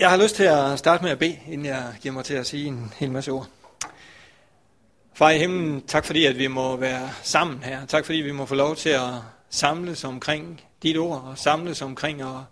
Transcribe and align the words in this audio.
Jeg 0.00 0.10
har 0.10 0.16
lyst 0.16 0.36
til 0.36 0.44
at 0.44 0.78
starte 0.78 1.02
med 1.02 1.10
at 1.10 1.18
bede, 1.18 1.38
inden 1.46 1.66
jeg 1.66 1.94
giver 2.00 2.14
mig 2.14 2.24
til 2.24 2.34
at 2.34 2.46
sige 2.46 2.66
en 2.66 2.92
hel 2.96 3.10
masse 3.10 3.30
ord. 3.30 3.46
Far 5.14 5.30
i 5.30 5.38
himlen, 5.38 5.82
tak 5.86 6.04
fordi 6.04 6.26
at 6.26 6.38
vi 6.38 6.46
må 6.46 6.76
være 6.76 7.10
sammen 7.22 7.62
her. 7.62 7.86
Tak 7.86 8.04
fordi 8.04 8.18
vi 8.18 8.32
må 8.32 8.46
få 8.46 8.54
lov 8.54 8.76
til 8.76 8.88
at 8.88 9.10
samles 9.50 10.04
omkring 10.04 10.60
dit 10.82 10.98
ord, 10.98 11.22
og 11.22 11.38
samles 11.38 11.82
omkring 11.82 12.24
og, 12.24 12.44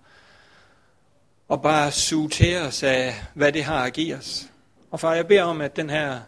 og 1.49 1.63
bare 1.63 1.93
suge 1.93 2.29
til 2.29 2.57
os 2.57 2.83
af, 2.83 3.15
hvad 3.35 3.53
det 3.53 3.65
har 3.65 3.85
at 3.85 3.93
give 3.93 4.17
os. 4.17 4.47
Og 4.91 5.01
far, 5.01 5.15
jeg 5.15 5.27
beder 5.27 5.43
om, 5.43 5.61
at 5.61 5.77
den 5.77 5.91
her 5.91 6.21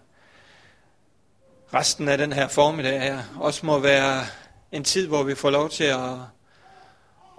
resten 1.74 2.08
af 2.08 2.18
den 2.18 2.32
her 2.32 2.48
formiddag 2.48 3.00
her 3.00 3.22
også 3.40 3.66
må 3.66 3.78
være 3.78 4.24
en 4.72 4.84
tid, 4.84 5.06
hvor 5.06 5.22
vi 5.22 5.34
får 5.34 5.50
lov 5.50 5.70
til 5.70 5.84
at, 5.84 6.14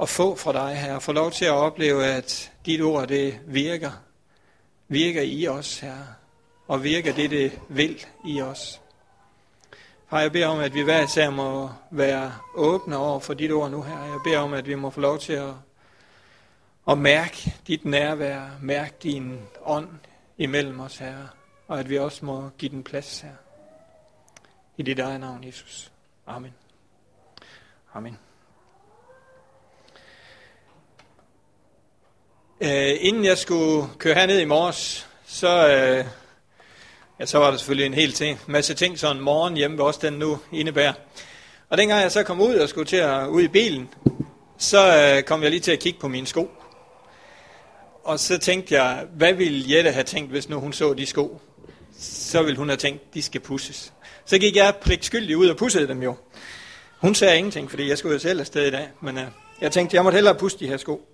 at 0.02 0.10
få 0.10 0.36
fra 0.36 0.54
dig 0.54 0.78
her, 0.78 1.00
få 1.00 1.12
lov 1.12 1.32
til 1.32 1.46
at 1.46 1.52
opleve, 1.52 2.06
at 2.06 2.52
dit 2.66 2.82
ord 2.82 3.08
det 3.08 3.40
virker, 3.46 3.92
virker 4.88 5.22
i 5.22 5.48
os 5.48 5.80
her, 5.80 5.98
og 6.68 6.84
virker 6.84 7.14
det, 7.14 7.30
det 7.30 7.60
vil 7.70 8.06
i 8.26 8.42
os. 8.42 8.82
Far, 10.10 10.20
jeg 10.20 10.32
beder 10.32 10.48
om, 10.48 10.60
at 10.60 10.74
vi 10.74 10.82
hver 10.82 11.04
især 11.04 11.30
må 11.30 11.70
være 11.92 12.34
åbne 12.56 12.98
over 12.98 13.20
for 13.20 13.34
dit 13.34 13.52
ord 13.52 13.72
nu 13.72 13.82
her. 13.82 14.04
Jeg 14.04 14.20
beder 14.24 14.40
om, 14.40 14.54
at 14.54 14.68
vi 14.68 14.76
må 14.76 14.90
få 14.90 15.02
lov 15.02 15.20
til 15.20 15.34
at, 15.34 15.54
at 16.90 16.98
mærke 16.98 17.56
dit 17.68 17.86
nærvær, 17.86 18.50
mærke 18.62 18.94
din 19.04 19.40
ånd 19.62 19.90
imellem 20.38 20.80
os 20.80 20.98
her, 20.98 21.16
og 21.68 21.80
at 21.80 21.90
vi 21.90 21.98
også 21.98 22.26
må 22.26 22.50
give 22.58 22.72
den 22.72 22.84
plads 22.84 23.20
her. 23.20 23.34
I 24.78 24.84
dit 24.84 25.00
eget 25.00 25.20
navn, 25.20 25.44
Jesus. 25.44 25.92
Amen. 26.28 26.54
Amen. 27.94 28.31
Øh, 32.64 32.98
inden 33.00 33.26
jeg 33.26 33.38
skulle 33.38 33.88
køre 33.98 34.14
herned 34.14 34.40
i 34.40 34.46
morges, 34.46 35.08
så, 35.26 35.68
øh, 35.68 36.06
ja, 37.20 37.26
så 37.26 37.38
var 37.38 37.52
der 37.52 37.58
selvfølgelig 37.58 37.86
en 37.86 37.94
hel 37.94 38.12
ting, 38.12 38.40
masse 38.48 38.74
ting, 38.74 39.00
sådan 39.00 39.22
morgen 39.22 39.56
hjemme, 39.58 39.78
ved 39.78 39.86
os, 39.86 39.98
den 39.98 40.14
nu 40.14 40.40
indebærer. 40.52 40.94
Og 41.70 41.78
dengang 41.78 42.02
jeg 42.02 42.12
så 42.12 42.24
kom 42.24 42.42
ud 42.42 42.56
og 42.56 42.70
skulle 42.70 42.86
til 42.86 42.98
at 42.98 43.28
ud 43.28 43.42
i 43.42 43.48
bilen, 43.48 43.90
så 44.58 44.98
øh, 44.98 45.24
kom 45.24 45.44
jeg 45.44 45.50
lige 45.50 45.60
til 45.60 45.72
at 45.72 45.80
kigge 45.80 46.00
på 46.00 46.08
mine 46.08 46.28
sko. 46.28 46.52
Og 48.04 48.20
så 48.20 48.38
tænkte 48.38 48.82
jeg, 48.82 49.06
hvad 49.16 49.34
ville 49.34 49.76
Jette 49.76 49.92
have 49.92 50.04
tænkt, 50.04 50.32
hvis 50.32 50.50
nu 50.50 50.60
hun 50.60 50.74
så 50.74 50.94
de 50.94 51.06
sko? 51.06 51.42
Så 52.00 52.44
ville 52.44 52.58
hun 52.58 52.70
have 52.70 52.78
tænkt, 52.78 53.14
de 53.14 53.22
skal 53.22 53.42
pusses. 53.42 53.94
Så 54.26 54.38
gik 54.38 54.56
jeg 54.56 54.76
pligtskyldig 54.82 55.38
ud 55.38 55.48
og 55.48 55.58
pussede 55.58 55.88
dem 55.88 56.04
jo. 56.04 56.16
Hun 56.98 57.16
sagde 57.16 57.38
ingenting, 57.38 57.70
fordi 57.70 57.90
jeg 57.90 57.98
skulle 57.98 58.14
jo 58.14 58.20
selv 58.20 58.40
afsted 58.40 58.68
i 58.68 58.72
dag, 58.72 58.90
men 59.02 59.18
øh, 59.18 59.24
jeg 59.62 59.72
tænkte, 59.72 59.96
jeg 59.96 60.04
måtte 60.04 60.16
hellere 60.16 60.36
pusse 60.36 60.60
de 60.60 60.68
her 60.68 60.78
sko. 60.78 61.08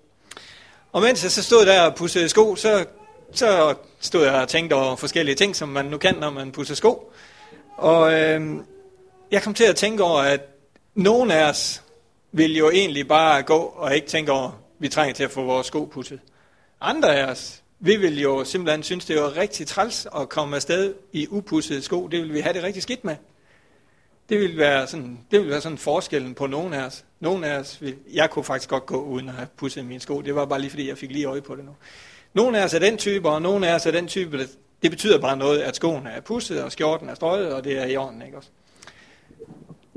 Og 0.92 1.02
mens 1.02 1.22
jeg 1.22 1.30
så 1.30 1.42
stod 1.42 1.66
der 1.66 1.82
og 1.82 1.94
pussede 1.94 2.28
sko, 2.28 2.56
så, 2.56 2.84
så 3.32 3.74
stod 4.00 4.24
jeg 4.24 4.34
og 4.34 4.48
tænkte 4.48 4.74
over 4.74 4.96
forskellige 4.96 5.34
ting, 5.34 5.56
som 5.56 5.68
man 5.68 5.84
nu 5.84 5.98
kan, 5.98 6.14
når 6.14 6.30
man 6.30 6.52
pusser 6.52 6.74
sko. 6.74 7.12
Og 7.76 8.12
øh, 8.12 8.56
jeg 9.30 9.42
kom 9.42 9.54
til 9.54 9.64
at 9.64 9.76
tænke 9.76 10.04
over, 10.04 10.20
at 10.20 10.40
nogen 10.94 11.30
af 11.30 11.48
os 11.48 11.82
vil 12.32 12.56
jo 12.56 12.70
egentlig 12.70 13.08
bare 13.08 13.42
gå 13.42 13.58
og 13.58 13.94
ikke 13.94 14.06
tænke 14.06 14.32
over, 14.32 14.48
at 14.48 14.54
vi 14.78 14.88
trænger 14.88 15.14
til 15.14 15.24
at 15.24 15.30
få 15.30 15.42
vores 15.44 15.66
sko 15.66 15.84
pudset. 15.84 16.20
Andre 16.80 17.16
af 17.16 17.30
os, 17.30 17.62
vi 17.80 17.96
vil 17.96 18.20
jo 18.20 18.44
simpelthen 18.44 18.82
synes, 18.82 19.04
det 19.04 19.16
er 19.16 19.36
rigtig 19.36 19.66
træls 19.66 20.06
at 20.20 20.28
komme 20.28 20.56
afsted 20.56 20.94
i 21.12 21.26
upudsede 21.30 21.82
sko. 21.82 22.06
Det 22.06 22.20
vil 22.20 22.34
vi 22.34 22.40
have 22.40 22.52
det 22.52 22.62
rigtig 22.62 22.82
skidt 22.82 23.04
med. 23.04 23.16
Det 24.28 24.40
vil 24.40 24.58
være 24.58 24.86
sådan, 24.86 25.18
det 25.30 25.40
vil 25.40 25.50
være 25.50 25.60
sådan 25.60 25.78
forskellen 25.78 26.34
på 26.34 26.46
nogen 26.46 26.74
af 26.74 26.82
os. 26.82 27.04
Nogen 27.20 27.44
af 27.44 27.58
os, 27.58 27.82
vil, 27.82 27.96
jeg 28.12 28.30
kunne 28.30 28.44
faktisk 28.44 28.68
godt 28.68 28.86
gå 28.86 29.02
uden 29.02 29.28
at 29.28 29.34
have 29.34 29.48
pudset 29.56 29.84
mine 29.84 30.00
sko. 30.00 30.20
Det 30.20 30.34
var 30.34 30.44
bare 30.44 30.60
lige 30.60 30.70
fordi, 30.70 30.88
jeg 30.88 30.98
fik 30.98 31.12
lige 31.12 31.24
øje 31.24 31.40
på 31.40 31.56
det 31.56 31.64
nu. 31.64 31.72
Nogle 32.34 32.58
af 32.58 32.64
os 32.64 32.74
er 32.74 32.78
den 32.78 32.96
type, 32.96 33.28
og 33.28 33.42
nogle 33.42 33.68
af 33.68 33.74
os 33.74 33.86
er 33.86 33.90
den 33.90 34.08
type, 34.08 34.38
det, 34.38 34.50
det 34.82 34.90
betyder 34.90 35.20
bare 35.20 35.36
noget, 35.36 35.60
at 35.60 35.76
skoene 35.76 36.10
er 36.10 36.20
pudset, 36.20 36.62
og 36.62 36.72
skjorten 36.72 37.08
er 37.08 37.14
strøget, 37.14 37.52
og 37.52 37.64
det 37.64 37.78
er 37.78 37.86
i 37.86 37.96
orden, 37.96 38.22
ikke 38.22 38.36
også? 38.36 38.48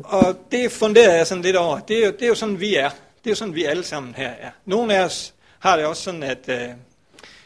Og 0.04 0.40
det 0.52 0.72
funderer 0.72 1.16
jeg 1.16 1.28
sådan 1.28 1.44
lidt 1.44 1.56
over. 1.56 1.80
Det 1.80 2.02
er, 2.02 2.06
jo, 2.06 2.12
det 2.12 2.22
er 2.22 2.28
jo 2.28 2.36
sådan, 2.36 2.60
vi 2.60 2.76
er. 2.76 2.90
Det 2.90 3.28
er 3.28 3.32
jo 3.32 3.36
sådan, 3.36 3.56
vi 3.56 3.64
alle 3.64 3.84
sammen 3.84 4.16
her 4.16 4.30
er. 4.30 4.50
Nogle 4.66 4.96
af 4.96 5.04
os 5.04 5.34
har 5.60 5.78
det 5.78 5.86
også 5.86 6.04
sådan, 6.04 6.24
at 6.24 6.50
øh, 6.50 6.70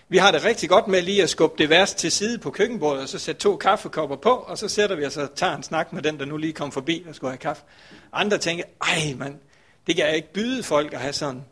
vi 0.09 0.18
har 0.18 0.31
det 0.31 0.44
rigtig 0.44 0.69
godt 0.69 0.88
med 0.88 1.02
lige 1.02 1.24
at 1.24 1.30
skubbe 1.30 1.56
det 1.58 1.69
værste 1.69 2.00
til 2.00 2.12
side 2.12 2.38
på 2.38 2.52
køkkenbordet, 2.52 3.02
og 3.02 3.09
så 3.09 3.19
sætte 3.19 3.41
to 3.41 3.58
kaffekopper 3.58 4.16
på, 4.16 4.30
og 4.30 4.58
så 4.58 4.68
sætter 4.68 4.96
vi 4.96 5.06
os 5.06 5.18
og 5.18 5.35
tager 5.35 5.56
en 5.56 5.64
snak 5.64 5.94
med 5.94 6.02
den, 6.02 6.19
der 6.19 6.25
nu 6.25 6.38
lige 6.38 6.53
kom 6.53 6.72
forbi 6.72 7.06
og 7.09 7.16
skulle 7.16 7.31
have 7.31 7.38
kaffe. 7.38 7.64
Andre 8.14 8.38
tænker, 8.38 8.64
ej 8.81 9.14
mand, 9.18 9.35
det 9.88 9.96
kan 9.96 10.06
jeg 10.06 10.16
ikke 10.16 10.34
byde 10.34 10.63
folk 10.63 10.94
at 10.94 11.00
have 11.00 11.13
sådan, 11.13 11.46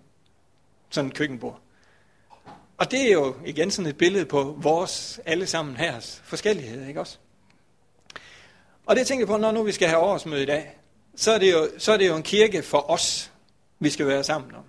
sådan 0.90 1.10
et 1.10 1.18
køkkenbord. 1.18 1.60
Og 2.78 2.92
det 2.92 3.08
er 3.08 3.12
jo 3.12 3.36
igen 3.46 3.72
sådan 3.72 3.90
et 3.90 3.98
billede 3.98 4.26
på 4.26 4.56
vores 4.58 5.20
alle 5.26 5.48
sammen 5.48 5.76
her 5.78 6.20
forskellighed, 6.24 6.88
ikke 6.88 7.00
også? 7.00 7.18
Og 8.86 8.96
det 8.96 9.08
tænker 9.08 9.22
jeg 9.22 9.28
på, 9.28 9.38
når 9.38 9.52
nu 9.52 9.64
vi 9.64 9.72
skal 9.72 9.88
have 9.88 10.02
årsmøde 10.02 10.44
i 10.44 10.46
dag, 10.46 10.78
så 11.16 11.32
er, 11.32 11.38
det 11.38 11.52
jo, 11.52 11.70
så 11.78 11.92
er 11.92 11.98
det 11.98 12.08
jo 12.08 12.16
en 12.16 12.24
kirke 12.24 12.64
for 12.64 12.92
os, 12.92 13.32
vi 13.80 13.90
skal 13.90 14.08
være 14.08 14.24
sammen 14.24 14.56
om. 14.56 14.64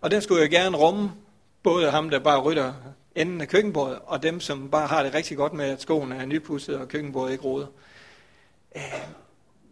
Og 0.00 0.10
den 0.10 0.22
skulle 0.22 0.42
jo 0.42 0.48
gerne 0.50 0.76
rumme 0.76 1.10
både 1.62 1.90
ham, 1.90 2.10
der 2.10 2.18
bare 2.18 2.40
rytter 2.40 2.74
enden 3.14 3.40
af 3.40 3.48
køkkenbordet, 3.48 3.98
og 4.06 4.22
dem, 4.22 4.40
som 4.40 4.70
bare 4.70 4.86
har 4.86 5.02
det 5.02 5.14
rigtig 5.14 5.36
godt 5.36 5.52
med, 5.52 5.64
at 5.64 5.82
skoene 5.82 6.16
er 6.16 6.26
nypudset, 6.26 6.78
og 6.78 6.88
køkkenbordet 6.88 7.32
ikke 7.32 7.44
roder. 7.44 7.66
Øh, 8.76 8.82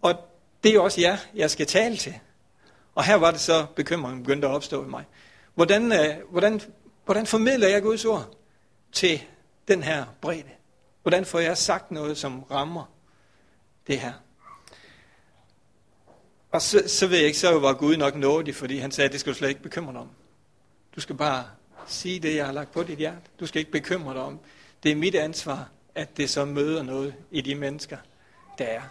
og 0.03 0.15
det 0.63 0.71
er 0.71 0.75
jo 0.75 0.85
også 0.85 1.01
jer, 1.01 1.17
jeg 1.35 1.51
skal 1.51 1.67
tale 1.67 1.97
til. 1.97 2.15
Og 2.99 3.05
her 3.05 3.15
var 3.15 3.31
det 3.31 3.41
så, 3.41 3.67
bekymringen 3.77 4.23
begyndte 4.23 4.49
at 4.49 4.55
opstå 4.55 4.85
i 4.85 4.89
mig. 4.89 5.05
Hvordan, 5.55 5.93
øh, 5.93 6.31
hvordan, 6.31 6.61
hvordan 7.05 7.27
formidler 7.27 7.69
jeg 7.69 7.83
Guds 7.83 8.05
ord 8.05 8.37
til 8.93 9.21
den 9.69 9.83
her 9.83 10.05
bredde? 10.21 10.51
Hvordan 11.03 11.25
får 11.25 11.39
jeg 11.39 11.59
sagt 11.59 11.91
noget, 11.91 12.19
som 12.19 12.43
rammer 12.43 12.93
det 13.87 14.01
her? 14.01 14.13
Og 16.53 16.63
så, 16.63 16.83
så 16.87 17.07
ved 17.07 17.17
jeg 17.17 17.27
ikke, 17.27 17.39
så 17.39 17.59
var 17.59 17.73
Gud 17.73 17.97
nok 17.97 18.15
nådig, 18.15 18.55
fordi 18.55 18.79
han 18.79 18.91
sagde, 18.91 19.07
at 19.07 19.13
det 19.13 19.21
skal 19.21 19.33
du 19.33 19.39
slet 19.39 19.49
ikke 19.49 19.63
bekymre 19.63 19.93
dig 19.93 20.01
om. 20.01 20.11
Du 20.97 21.01
skal 21.01 21.17
bare 21.17 21.45
sige 21.87 22.21
det, 22.21 22.37
jeg 22.37 22.47
har 22.47 22.53
lagt 22.53 22.73
på 22.73 22.83
dit 22.83 22.99
hjerte. 22.99 23.31
Du 23.41 23.47
skal 23.47 23.59
ikke 23.61 23.73
bekymre 23.73 24.15
dig 24.15 24.23
om. 24.23 24.41
Det 24.83 24.93
er 24.93 24.97
mit 24.97 25.15
ansvar, 25.15 25.69
at 25.95 26.17
det 26.17 26.31
så 26.31 26.45
møder 26.45 26.83
noget 26.83 27.15
i 27.31 27.41
de 27.41 27.55
mennesker, 27.55 27.99
der 28.59 28.65
er. 28.65 28.83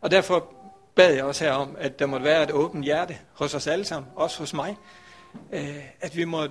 Og 0.00 0.10
derfor 0.10 0.54
bad 0.94 1.14
jeg 1.14 1.24
også 1.24 1.44
her 1.44 1.52
om, 1.52 1.76
at 1.78 1.98
der 1.98 2.06
måtte 2.06 2.24
være 2.24 2.42
et 2.42 2.50
åbent 2.50 2.84
hjerte 2.84 3.18
hos 3.32 3.54
os 3.54 3.66
alle 3.66 3.84
sammen, 3.84 4.10
også 4.16 4.38
hos 4.38 4.54
mig. 4.54 4.76
Øh, 5.52 5.84
at 6.00 6.16
vi 6.16 6.24
må 6.24 6.48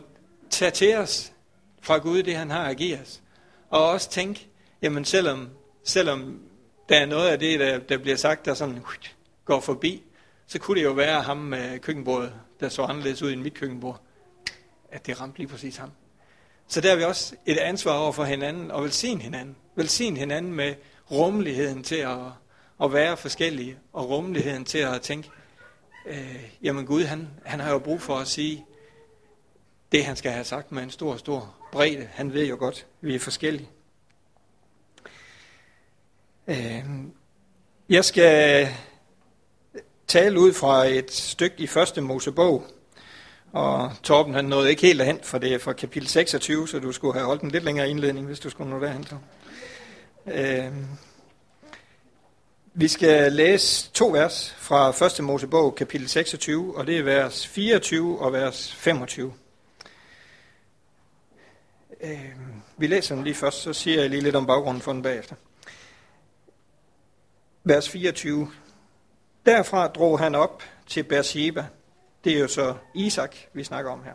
tage 0.50 0.72
til 0.72 0.96
os 0.96 1.32
fra 1.82 1.98
Gud 1.98 2.24
det, 2.24 2.36
han 2.36 2.50
har 2.50 2.64
at 2.64 2.78
give 2.78 3.00
os. 3.00 3.22
Og 3.70 3.90
også 3.90 4.10
tænke, 4.10 4.48
jamen 4.82 5.06
selvom, 5.06 5.50
selvom 5.84 6.40
der 6.90 7.00
er 7.00 7.06
noget 7.06 7.30
af 7.30 7.40
det, 7.40 7.60
der, 7.60 7.78
der 7.78 7.98
bliver 7.98 8.18
sagt, 8.18 8.46
der 8.46 8.54
sådan 8.54 8.84
går 9.46 9.60
forbi, 9.60 10.04
så 10.48 10.60
kunne 10.60 10.80
det 10.80 10.86
jo 10.86 10.92
være 10.92 11.22
ham 11.22 11.38
med 11.38 11.80
køkkenbordet, 11.80 12.34
der 12.60 12.70
så 12.70 12.84
anderledes 12.84 13.22
ud 13.22 13.32
end 13.32 13.42
mit 13.42 13.54
køkkenbord 13.54 14.02
at 14.92 15.06
det 15.06 15.22
ramte 15.22 15.38
lige 15.38 15.48
præcis 15.48 15.78
ham. 15.78 15.92
Så 16.68 16.82
der 16.82 16.92
er 16.92 16.96
vi 16.96 17.04
også 17.04 17.36
et 17.46 17.58
ansvar 17.58 17.98
over 17.98 18.12
for 18.12 18.24
hinanden 18.24 18.72
og 18.72 18.84
velsigne 18.84 19.22
hinanden. 19.22 19.56
Velsigne 19.76 20.18
hinanden 20.18 20.54
med 20.54 20.76
rummeligheden 21.12 21.84
til 21.84 21.96
at, 21.96 22.18
at 22.84 22.94
være 22.94 23.18
forskellige 23.18 23.78
og 23.94 24.10
rummeligheden 24.10 24.66
til 24.66 24.78
at 24.78 25.02
tænke, 25.02 25.30
øh, 26.06 26.50
jamen 26.64 26.86
Gud, 26.86 27.04
han, 27.04 27.28
han 27.46 27.60
har 27.60 27.72
jo 27.72 27.80
brug 27.80 28.02
for 28.02 28.16
at 28.16 28.28
sige 28.28 28.66
det, 29.92 30.06
han 30.06 30.16
skal 30.16 30.32
have 30.32 30.44
sagt 30.44 30.72
med 30.72 30.84
en 30.84 30.90
stor, 30.90 31.18
stor 31.18 31.56
bredde. 31.72 32.10
Han 32.14 32.34
ved 32.34 32.48
jo 32.48 32.56
godt, 32.60 32.88
vi 33.02 33.16
er 33.16 33.20
forskellige. 33.20 33.70
Øh, 36.48 36.84
jeg 37.90 38.06
skal 38.06 38.68
tale 40.08 40.40
ud 40.40 40.54
fra 40.54 40.86
et 40.86 41.12
stykke 41.12 41.56
i 41.60 41.68
første 41.68 42.02
Mosebog, 42.02 42.64
og 43.52 43.92
Torben 44.04 44.34
han 44.34 44.46
nåede 44.46 44.70
ikke 44.70 44.82
helt 44.82 45.00
derhen, 45.00 45.20
for 45.24 45.38
det 45.38 45.54
er 45.54 45.60
fra 45.60 45.74
kapitel 45.74 46.10
26, 46.10 46.68
så 46.68 46.80
du 46.80 46.92
skulle 46.92 47.14
have 47.14 47.26
holdt 47.26 47.42
en 47.42 47.52
lidt 47.52 47.64
længere 47.64 47.90
indledning, 47.90 48.26
hvis 48.26 48.40
du 48.40 48.50
skulle 48.50 48.70
nå 48.70 48.80
derhen. 48.80 49.06
Øh, 50.26 50.74
vi 52.74 52.88
skal 52.88 53.34
læse 53.34 53.92
to 53.92 54.08
vers 54.08 54.56
fra 54.58 55.06
1. 55.20 55.24
Mosebog, 55.24 55.76
kapitel 55.76 56.10
26, 56.10 56.78
og 56.78 56.88
det 56.88 57.00
er 57.00 57.04
vers 57.04 57.48
24 57.48 58.20
og 58.20 58.34
vers 58.34 58.76
25. 58.76 59.34
Øh, 62.02 62.32
vi 62.78 62.88
læser 62.88 63.16
dem 63.16 63.24
lige 63.24 63.36
først, 63.36 63.62
så 63.62 63.74
siger 63.74 64.02
jeg 64.02 64.10
lige 64.10 64.22
lidt 64.22 64.36
om 64.36 64.46
baggrunden 64.46 64.82
for 64.82 64.94
den 64.94 65.02
bagefter. 65.02 65.36
Vers 67.64 67.90
24. 67.90 68.52
Derfra 69.46 69.88
drog 69.88 70.20
han 70.20 70.36
op 70.36 70.64
til 70.88 71.04
Beersheba, 71.04 71.66
det 72.24 72.34
er 72.34 72.40
jo 72.40 72.48
så 72.48 72.76
Isak, 72.96 73.36
vi 73.54 73.64
snakker 73.64 73.92
om 73.92 74.04
her. 74.04 74.14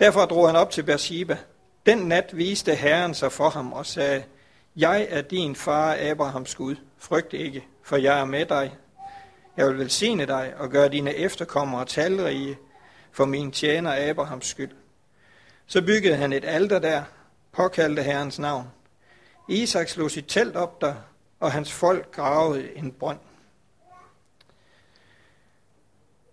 Derfra 0.00 0.26
drog 0.26 0.48
han 0.48 0.56
op 0.56 0.70
til 0.70 0.82
Beersheba. 0.82 1.38
Den 1.86 1.98
nat 1.98 2.36
viste 2.36 2.74
Herren 2.74 3.14
sig 3.14 3.32
for 3.32 3.50
ham 3.50 3.72
og 3.72 3.86
sagde, 3.86 4.22
jeg 4.76 5.06
er 5.10 5.22
din 5.22 5.56
far 5.56 5.96
Abrahams 6.00 6.54
Gud. 6.54 6.76
Frygt 6.98 7.32
ikke, 7.32 7.66
for 7.82 7.96
jeg 7.96 8.20
er 8.20 8.24
med 8.24 8.46
dig. 8.46 8.76
Jeg 9.56 9.66
vil 9.66 9.78
velsigne 9.78 10.26
dig 10.26 10.54
og 10.56 10.70
gøre 10.70 10.88
dine 10.88 11.14
efterkommere 11.14 11.84
talrige 11.84 12.58
for 13.12 13.24
min 13.24 13.52
tjener 13.52 14.10
Abrahams 14.10 14.46
skyld. 14.46 14.70
Så 15.66 15.82
byggede 15.82 16.16
han 16.16 16.32
et 16.32 16.44
alter 16.44 16.78
der 16.78 17.02
påkaldte 17.52 18.02
Herrens 18.02 18.38
navn. 18.38 18.68
Isak 19.48 19.88
slog 19.88 20.10
sit 20.10 20.24
telt 20.28 20.56
op 20.56 20.80
der, 20.80 20.94
og 21.40 21.52
hans 21.52 21.72
folk 21.72 22.12
gravede 22.12 22.76
en 22.76 22.92
brønd. 22.92 23.18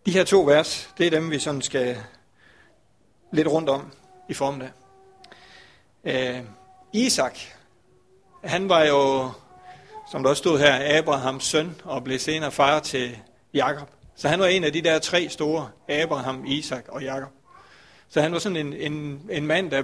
De 0.05 0.11
her 0.11 0.23
to 0.23 0.43
vers, 0.43 0.93
det 0.97 1.07
er 1.07 1.11
dem, 1.11 1.31
vi 1.31 1.39
sådan 1.39 1.61
skal 1.61 1.97
lidt 3.31 3.47
rundt 3.47 3.69
om 3.69 3.91
i 4.29 4.33
formiddag. 4.33 4.71
Øh, 6.03 6.43
Isak, 6.93 7.37
han 8.43 8.69
var 8.69 8.83
jo, 8.83 9.31
som 10.11 10.23
der 10.23 10.29
også 10.29 10.39
stod 10.39 10.59
her, 10.59 10.97
Abrahams 10.99 11.43
søn, 11.43 11.75
og 11.83 12.03
blev 12.03 12.19
senere 12.19 12.51
far 12.51 12.79
til 12.79 13.17
Jakob. 13.53 13.89
Så 14.15 14.27
han 14.27 14.39
var 14.39 14.45
en 14.45 14.63
af 14.63 14.73
de 14.73 14.81
der 14.81 14.99
tre 14.99 15.29
store, 15.29 15.69
Abraham, 15.89 16.45
Isak 16.45 16.85
og 16.87 17.03
Jakob. 17.03 17.29
Så 18.09 18.21
han 18.21 18.31
var 18.31 18.39
sådan 18.39 18.55
en, 18.55 18.73
en, 18.73 19.21
en 19.31 19.47
mand, 19.47 19.71
der 19.71 19.83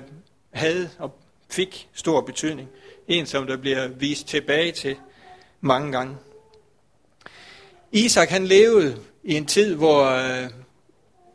havde 0.53 0.89
og 0.99 1.19
fik 1.49 1.89
stor 1.93 2.21
betydning. 2.21 2.69
En, 3.07 3.25
som 3.25 3.47
der 3.47 3.57
bliver 3.57 3.87
vist 3.87 4.27
tilbage 4.27 4.71
til 4.71 4.95
mange 5.61 5.91
gange. 5.91 6.17
Isak 7.91 8.29
han 8.29 8.45
levede 8.47 8.97
i 9.23 9.37
en 9.37 9.45
tid, 9.45 9.75
hvor, 9.75 10.05
øh, 10.05 10.49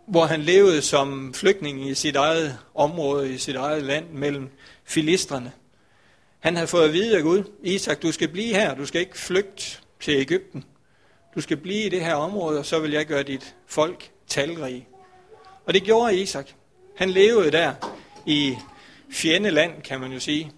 hvor 0.06 0.24
han 0.24 0.42
levede 0.42 0.82
som 0.82 1.34
flygtning 1.34 1.88
i 1.88 1.94
sit 1.94 2.16
eget 2.16 2.58
område, 2.74 3.34
i 3.34 3.38
sit 3.38 3.56
eget 3.56 3.82
land 3.82 4.10
mellem 4.10 4.48
filistrene. 4.84 5.52
Han 6.44 6.56
havde 6.56 6.68
fået 6.68 6.84
at 6.84 6.92
vide 6.92 7.16
af 7.16 7.22
Gud, 7.22 7.44
Isak, 7.62 8.02
du 8.02 8.12
skal 8.12 8.28
blive 8.28 8.54
her, 8.54 8.74
du 8.74 8.86
skal 8.86 9.00
ikke 9.00 9.18
flygte 9.18 9.64
til 10.00 10.14
Ægypten. 10.14 10.64
Du 11.34 11.40
skal 11.40 11.56
blive 11.56 11.84
i 11.84 11.88
det 11.88 12.00
her 12.00 12.14
område, 12.14 12.58
og 12.58 12.66
så 12.66 12.78
vil 12.78 12.90
jeg 12.90 13.06
gøre 13.06 13.22
dit 13.22 13.54
folk 13.66 14.10
talrige. 14.26 14.88
Og 15.66 15.74
det 15.74 15.82
gjorde 15.82 16.16
Isak. 16.16 16.48
Han 16.96 17.10
levede 17.10 17.50
der 17.50 17.74
i 18.26 18.56
fjendeland, 19.10 19.82
kan 19.82 20.00
man 20.00 20.12
jo 20.12 20.20
sige, 20.20 20.52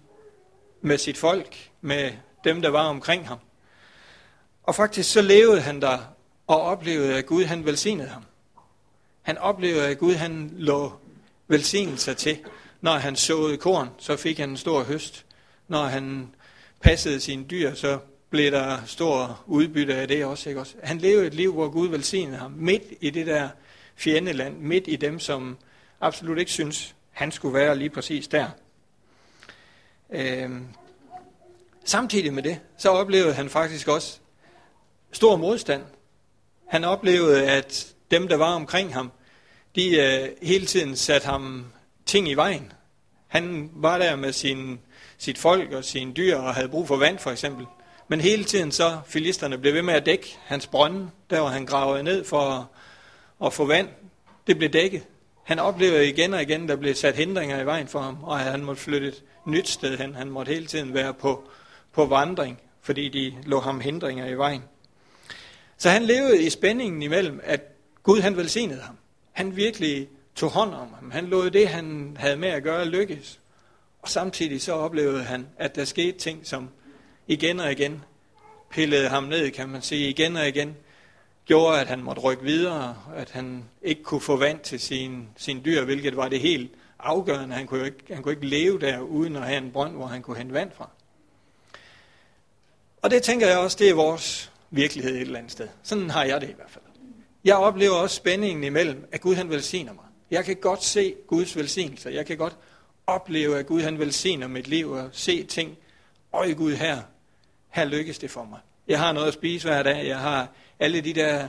med 0.81 0.97
sit 0.97 1.17
folk, 1.17 1.69
med 1.81 2.11
dem, 2.43 2.61
der 2.61 2.69
var 2.69 2.85
omkring 2.85 3.27
ham. 3.27 3.39
Og 4.63 4.75
faktisk 4.75 5.11
så 5.11 5.21
levede 5.21 5.61
han 5.61 5.81
der 5.81 5.97
og 6.47 6.61
oplevede, 6.61 7.17
at 7.17 7.25
Gud 7.25 7.43
han 7.43 7.65
velsignede 7.65 8.09
ham. 8.09 8.23
Han 9.21 9.37
oplevede, 9.37 9.87
at 9.87 9.97
Gud 9.97 10.13
han 10.13 10.53
lå 10.57 10.93
velsignelse 11.47 12.13
til. 12.13 12.37
Når 12.81 12.93
han 12.93 13.15
såede 13.15 13.57
korn, 13.57 13.89
så 13.97 14.17
fik 14.17 14.39
han 14.39 14.49
en 14.49 14.57
stor 14.57 14.83
høst. 14.83 15.26
Når 15.67 15.83
han 15.83 16.35
passede 16.81 17.19
sine 17.19 17.43
dyr, 17.43 17.73
så 17.73 17.99
blev 18.29 18.51
der 18.51 18.85
stor 18.85 19.43
udbytte 19.45 19.95
af 19.95 20.07
det 20.07 20.25
også. 20.25 20.49
Ikke 20.49 20.61
også? 20.61 20.75
Han 20.83 20.97
levede 20.97 21.27
et 21.27 21.33
liv, 21.33 21.53
hvor 21.53 21.69
Gud 21.69 21.87
velsignede 21.87 22.37
ham. 22.37 22.51
Midt 22.51 22.83
i 23.01 23.09
det 23.09 23.27
der 23.27 23.49
fjendeland. 23.95 24.57
Midt 24.57 24.83
i 24.87 24.95
dem, 24.95 25.19
som 25.19 25.57
absolut 26.01 26.37
ikke 26.37 26.51
synes, 26.51 26.95
han 27.11 27.31
skulle 27.31 27.53
være 27.53 27.77
lige 27.77 27.89
præcis 27.89 28.27
der. 28.27 28.49
Øhm. 30.09 30.67
Samtidig 31.85 32.33
med 32.33 32.43
det, 32.43 32.59
så 32.77 32.89
oplevede 32.89 33.33
han 33.33 33.49
faktisk 33.49 33.87
også 33.87 34.19
stor 35.11 35.35
modstand. 35.35 35.83
Han 36.67 36.83
oplevede, 36.83 37.49
at 37.51 37.95
dem, 38.11 38.27
der 38.27 38.35
var 38.35 38.53
omkring 38.53 38.93
ham, 38.93 39.11
de 39.75 39.97
øh, 39.97 40.29
hele 40.41 40.65
tiden 40.65 40.95
satte 40.95 41.25
ham 41.25 41.65
ting 42.05 42.29
i 42.29 42.33
vejen. 42.33 42.71
Han 43.27 43.69
var 43.73 43.97
der 43.97 44.15
med 44.15 44.33
sin, 44.33 44.79
sit 45.17 45.37
folk 45.37 45.71
og 45.71 45.83
sine 45.83 46.13
dyr 46.13 46.35
og 46.35 46.55
havde 46.55 46.69
brug 46.69 46.87
for 46.87 46.97
vand 46.97 47.19
for 47.19 47.31
eksempel. 47.31 47.65
Men 48.07 48.21
hele 48.21 48.43
tiden 48.43 48.71
så 48.71 48.99
filisterne 49.05 49.57
blev 49.57 49.73
ved 49.73 49.81
med 49.81 49.93
at 49.93 50.05
dække 50.05 50.37
hans 50.45 50.67
brønde, 50.67 51.09
der 51.29 51.39
hvor 51.39 51.49
han 51.49 51.65
gravede 51.65 52.03
ned 52.03 52.23
for 52.23 52.39
at, 52.39 52.65
at 53.45 53.53
få 53.53 53.65
vand. 53.65 53.87
Det 54.47 54.57
blev 54.57 54.69
dækket. 54.69 55.03
Han 55.43 55.59
oplevede 55.59 56.09
igen 56.09 56.33
og 56.33 56.41
igen, 56.41 56.69
der 56.69 56.75
blev 56.75 56.95
sat 56.95 57.15
hindringer 57.15 57.61
i 57.61 57.65
vejen 57.65 57.87
for 57.87 57.99
ham, 57.99 58.23
og 58.23 58.39
han 58.39 58.63
måtte 58.63 58.81
flytte 58.81 59.07
et 59.07 59.23
nyt 59.45 59.69
sted 59.69 59.97
hen. 59.97 60.15
Han 60.15 60.29
måtte 60.29 60.53
hele 60.53 60.65
tiden 60.65 60.93
være 60.93 61.13
på, 61.13 61.49
på 61.93 62.05
vandring, 62.05 62.61
fordi 62.81 63.09
de 63.09 63.33
lå 63.45 63.59
ham 63.59 63.79
hindringer 63.79 64.27
i 64.27 64.33
vejen. 64.33 64.63
Så 65.77 65.89
han 65.89 66.03
levede 66.03 66.43
i 66.43 66.49
spændingen 66.49 67.01
imellem, 67.01 67.39
at 67.43 67.61
Gud 68.03 68.21
han 68.21 68.37
velsignede 68.37 68.81
ham. 68.81 68.97
Han 69.31 69.55
virkelig 69.55 70.07
tog 70.35 70.49
hånd 70.49 70.73
om 70.73 70.93
ham. 70.93 71.11
Han 71.11 71.25
lod 71.25 71.49
det, 71.51 71.67
han 71.67 72.17
havde 72.19 72.37
med 72.37 72.49
at 72.49 72.63
gøre, 72.63 72.85
lykkes. 72.85 73.39
Og 74.01 74.09
samtidig 74.09 74.61
så 74.61 74.73
oplevede 74.73 75.23
han, 75.23 75.47
at 75.57 75.75
der 75.75 75.85
skete 75.85 76.17
ting, 76.17 76.47
som 76.47 76.69
igen 77.27 77.59
og 77.59 77.71
igen 77.71 78.03
pillede 78.69 79.09
ham 79.09 79.23
ned, 79.23 79.51
kan 79.51 79.69
man 79.69 79.81
sige, 79.81 80.09
igen 80.09 80.35
og 80.35 80.47
igen, 80.47 80.75
gjorde, 81.45 81.81
at 81.81 81.87
han 81.87 82.03
måtte 82.03 82.21
rykke 82.21 82.43
videre, 82.43 82.97
at 83.15 83.31
han 83.31 83.65
ikke 83.81 84.03
kunne 84.03 84.21
få 84.21 84.35
vand 84.35 84.59
til 84.59 84.79
sin, 84.79 85.27
sin 85.37 85.65
dyr, 85.65 85.83
hvilket 85.83 86.17
var 86.17 86.29
det 86.29 86.39
helt 86.39 86.71
afgørende. 86.99 87.55
Han 87.55 87.67
kunne, 87.67 87.85
ikke, 87.85 88.13
han 88.13 88.23
kunne 88.23 88.33
ikke 88.33 88.47
leve 88.47 88.79
der 88.79 88.99
uden 88.99 89.35
at 89.35 89.43
have 89.43 89.57
en 89.57 89.71
brønd, 89.71 89.95
hvor 89.95 90.05
han 90.05 90.21
kunne 90.21 90.37
hente 90.37 90.53
vand 90.53 90.71
fra. 90.77 90.89
Og 93.01 93.11
det 93.11 93.23
tænker 93.23 93.47
jeg 93.47 93.57
også, 93.57 93.77
det 93.79 93.89
er 93.89 93.93
vores 93.93 94.51
virkelighed 94.71 95.15
et 95.15 95.21
eller 95.21 95.39
andet 95.39 95.51
sted. 95.51 95.67
Sådan 95.83 96.09
har 96.09 96.23
jeg 96.23 96.41
det 96.41 96.49
i 96.49 96.53
hvert 96.53 96.69
fald. 96.69 96.83
Jeg 97.43 97.55
oplever 97.55 97.95
også 97.95 98.15
spændingen 98.15 98.63
imellem, 98.63 99.07
at 99.11 99.21
Gud 99.21 99.35
han 99.35 99.49
velsigner 99.49 99.93
mig. 99.93 100.03
Jeg 100.31 100.45
kan 100.45 100.55
godt 100.55 100.83
se 100.83 101.15
Guds 101.27 101.55
velsignelse. 101.55 102.09
Jeg 102.09 102.25
kan 102.25 102.37
godt 102.37 102.57
opleve, 103.07 103.59
at 103.59 103.65
Gud 103.65 103.81
han 103.81 103.99
velsigner 103.99 104.47
mit 104.47 104.67
liv 104.67 104.91
og 104.91 105.09
se 105.11 105.43
ting. 105.43 105.77
Øj 106.33 106.53
Gud 106.53 106.73
her, 106.73 107.01
her 107.69 107.85
lykkes 107.85 108.19
det 108.19 108.31
for 108.31 108.43
mig. 108.43 108.59
Jeg 108.87 108.99
har 108.99 109.11
noget 109.11 109.27
at 109.27 109.33
spise 109.33 109.67
hver 109.67 109.83
dag. 109.83 110.07
Jeg 110.07 110.19
har 110.19 110.47
alle 110.79 111.01
de 111.01 111.13
der 111.13 111.47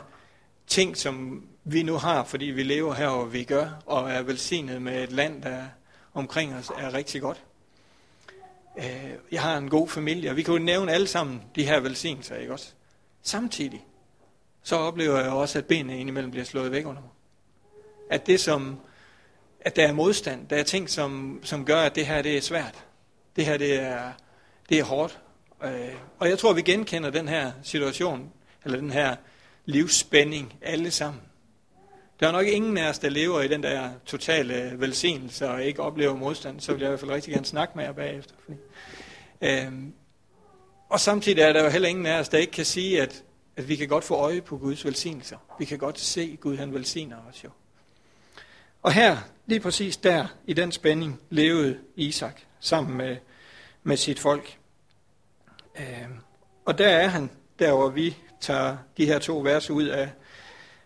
ting, 0.67 0.97
som 0.97 1.45
vi 1.65 1.83
nu 1.83 1.95
har, 1.95 2.25
fordi 2.25 2.45
vi 2.45 2.63
lever 2.63 2.95
her, 2.95 3.09
og 3.09 3.33
vi 3.33 3.45
gør, 3.45 3.83
og 3.87 4.11
er 4.11 4.23
velsignet 4.23 4.83
med 4.83 5.03
et 5.03 5.13
land, 5.13 5.43
der 5.43 5.65
omkring 6.15 6.55
os 6.55 6.71
er 6.79 6.95
rigtig 6.95 7.21
godt. 7.21 7.43
Øh, 8.79 9.13
jeg 9.33 9.43
har 9.43 9.57
en 9.57 9.71
god 9.71 9.89
familie, 9.89 10.31
og 10.31 10.37
vi 10.37 10.43
kan 10.43 10.55
jo 10.55 10.61
nævne 10.61 10.93
alle 10.93 11.07
sammen 11.07 11.43
de 11.57 11.65
her 11.65 11.81
velsignelser, 11.81 12.37
ikke 12.37 12.53
også? 12.53 12.73
Samtidig, 13.23 13.87
så 14.63 14.77
oplever 14.77 15.21
jeg 15.21 15.31
også, 15.31 15.59
at 15.59 15.67
benene 15.67 16.01
indimellem 16.01 16.31
bliver 16.31 16.45
slået 16.45 16.73
væk 16.73 16.87
under 16.87 17.01
mig. 17.01 17.11
At 18.11 18.27
det 18.27 18.41
som, 18.41 18.81
at 19.61 19.77
der 19.77 19.89
er 19.89 19.93
modstand, 19.93 20.49
der 20.49 20.57
er 20.57 20.63
ting, 20.63 20.91
som, 20.91 21.41
som 21.45 21.65
gør, 21.65 21.81
at 21.81 21.95
det 21.95 22.07
her 22.07 22.23
det 22.23 22.37
er 22.37 22.41
svært. 22.41 22.85
Det 23.37 23.47
her 23.47 23.57
det 23.57 23.81
er, 23.81 24.13
det 24.69 24.79
er 24.79 24.85
hårdt. 24.85 25.19
Øh, 25.65 25.95
og 26.19 26.29
jeg 26.29 26.39
tror, 26.39 26.53
vi 26.53 26.63
genkender 26.63 27.11
den 27.11 27.29
her 27.29 27.53
situation, 27.63 28.33
eller 28.65 28.79
den 28.79 28.91
her 28.91 29.17
livsspænding, 29.65 30.55
alle 30.63 30.91
sammen. 30.91 31.23
Der 32.21 32.29
er 32.29 32.33
nok 32.33 32.47
ingen 32.47 32.79
af 32.79 32.89
os, 32.89 32.99
der 32.99 33.09
lever 33.09 33.41
i 33.41 33.49
den 33.49 33.63
der 33.63 33.91
totale 34.07 34.73
velsignelse 34.77 35.49
og 35.49 35.65
ikke 35.65 35.83
oplever 35.83 36.17
modstand, 36.17 36.61
så 36.61 36.73
vil 36.73 36.81
jeg 36.81 36.89
i 36.89 36.91
hvert 36.91 37.01
fald 37.01 37.11
rigtig 37.11 37.33
gerne 37.33 37.47
snakke 37.47 37.73
med 37.77 37.85
jer 37.85 37.93
bagefter. 37.93 38.35
Fordi, 38.45 38.59
øh, 39.41 39.73
og 40.89 41.01
samtidig 41.01 41.43
er 41.43 41.53
der 41.53 41.65
jo 41.65 41.71
heller 41.71 41.89
ingen 41.89 42.07
af 42.07 42.21
os, 42.21 42.29
der 42.29 42.39
ikke 42.39 42.53
kan 42.53 42.65
sige, 42.65 43.03
at, 43.03 43.25
at 43.57 43.69
vi 43.69 43.77
kan 43.77 43.89
godt 43.89 44.05
få 44.05 44.15
øje 44.15 44.41
på 44.41 44.59
Guds 44.59 44.85
velsignelser. 44.85 45.37
Vi 45.59 45.65
kan 45.65 45.79
godt 45.79 46.01
se, 46.01 46.31
at 46.33 46.41
Gud 46.41 46.57
han 46.57 46.75
velsigner 46.75 47.17
os 47.31 47.45
jo. 47.45 47.51
Og 48.83 48.93
her, 48.93 49.17
lige 49.49 49.61
præcis 49.61 49.97
der, 49.97 50.27
i 50.47 50.53
den 50.53 50.73
spænding, 50.73 51.21
levede 51.31 51.79
Isak 51.97 52.41
sammen 52.61 52.97
med, 52.97 53.17
med 53.83 53.97
sit 53.97 54.19
folk. 54.19 54.59
Øh, 55.79 56.09
og 56.65 56.79
der 56.79 56.89
er 56.89 57.09
han, 57.09 57.31
der 57.59 57.73
hvor 57.73 57.89
vi 57.89 58.17
tager 58.41 58.77
de 58.97 59.07
her 59.07 59.19
to 59.19 59.39
vers 59.39 59.71
ud 59.71 59.87
af, 59.87 60.11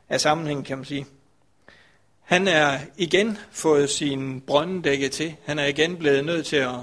af 0.09 0.21
sammenhængen, 0.21 0.65
kan 0.65 0.79
man 0.79 0.85
sige. 0.85 1.07
Han 2.21 2.49
er 2.49 2.79
igen 2.97 3.39
fået 3.51 3.91
sin 3.91 4.41
brønde 4.41 4.83
dækket 4.83 5.13
til. 5.13 5.37
Han 5.45 5.59
er 5.59 5.67
igen 5.67 5.97
blevet 5.97 6.25
nødt 6.25 6.47
til 6.47 6.57
at, 6.57 6.79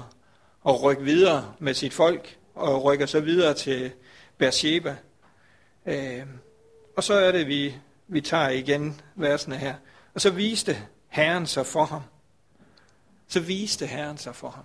at 0.66 0.82
rykke 0.82 1.02
videre 1.02 1.54
med 1.58 1.74
sit 1.74 1.92
folk 1.92 2.36
og 2.54 2.84
rykker 2.84 3.06
så 3.06 3.20
videre 3.20 3.54
til 3.54 3.90
Beersheba. 4.38 4.96
Øh, 5.86 6.22
og 6.96 7.04
så 7.04 7.14
er 7.14 7.32
det, 7.32 7.46
vi, 7.46 7.74
vi 8.08 8.20
tager 8.20 8.48
igen 8.48 9.00
versene 9.14 9.56
her. 9.56 9.74
Og 10.14 10.20
så 10.20 10.30
viste 10.30 10.76
Herren 11.10 11.46
sig 11.46 11.66
for 11.66 11.84
ham. 11.84 12.02
Så 13.28 13.40
viste 13.40 13.86
Herren 13.86 14.18
sig 14.18 14.36
for 14.36 14.50
ham. 14.50 14.64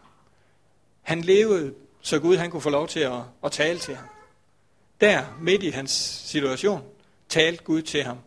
Han 1.01 1.21
levede, 1.21 1.73
så 2.01 2.19
Gud 2.19 2.37
han 2.37 2.51
kunne 2.51 2.61
få 2.61 2.69
lov 2.69 2.87
til 2.87 2.99
at, 2.99 3.21
at 3.43 3.51
tale 3.51 3.79
til 3.79 3.95
ham. 3.95 4.07
Der, 5.01 5.23
midt 5.41 5.63
i 5.63 5.69
hans 5.69 5.91
situation, 6.25 6.83
talte 7.29 7.63
Gud 7.63 7.81
til 7.81 8.03
ham 8.03 8.17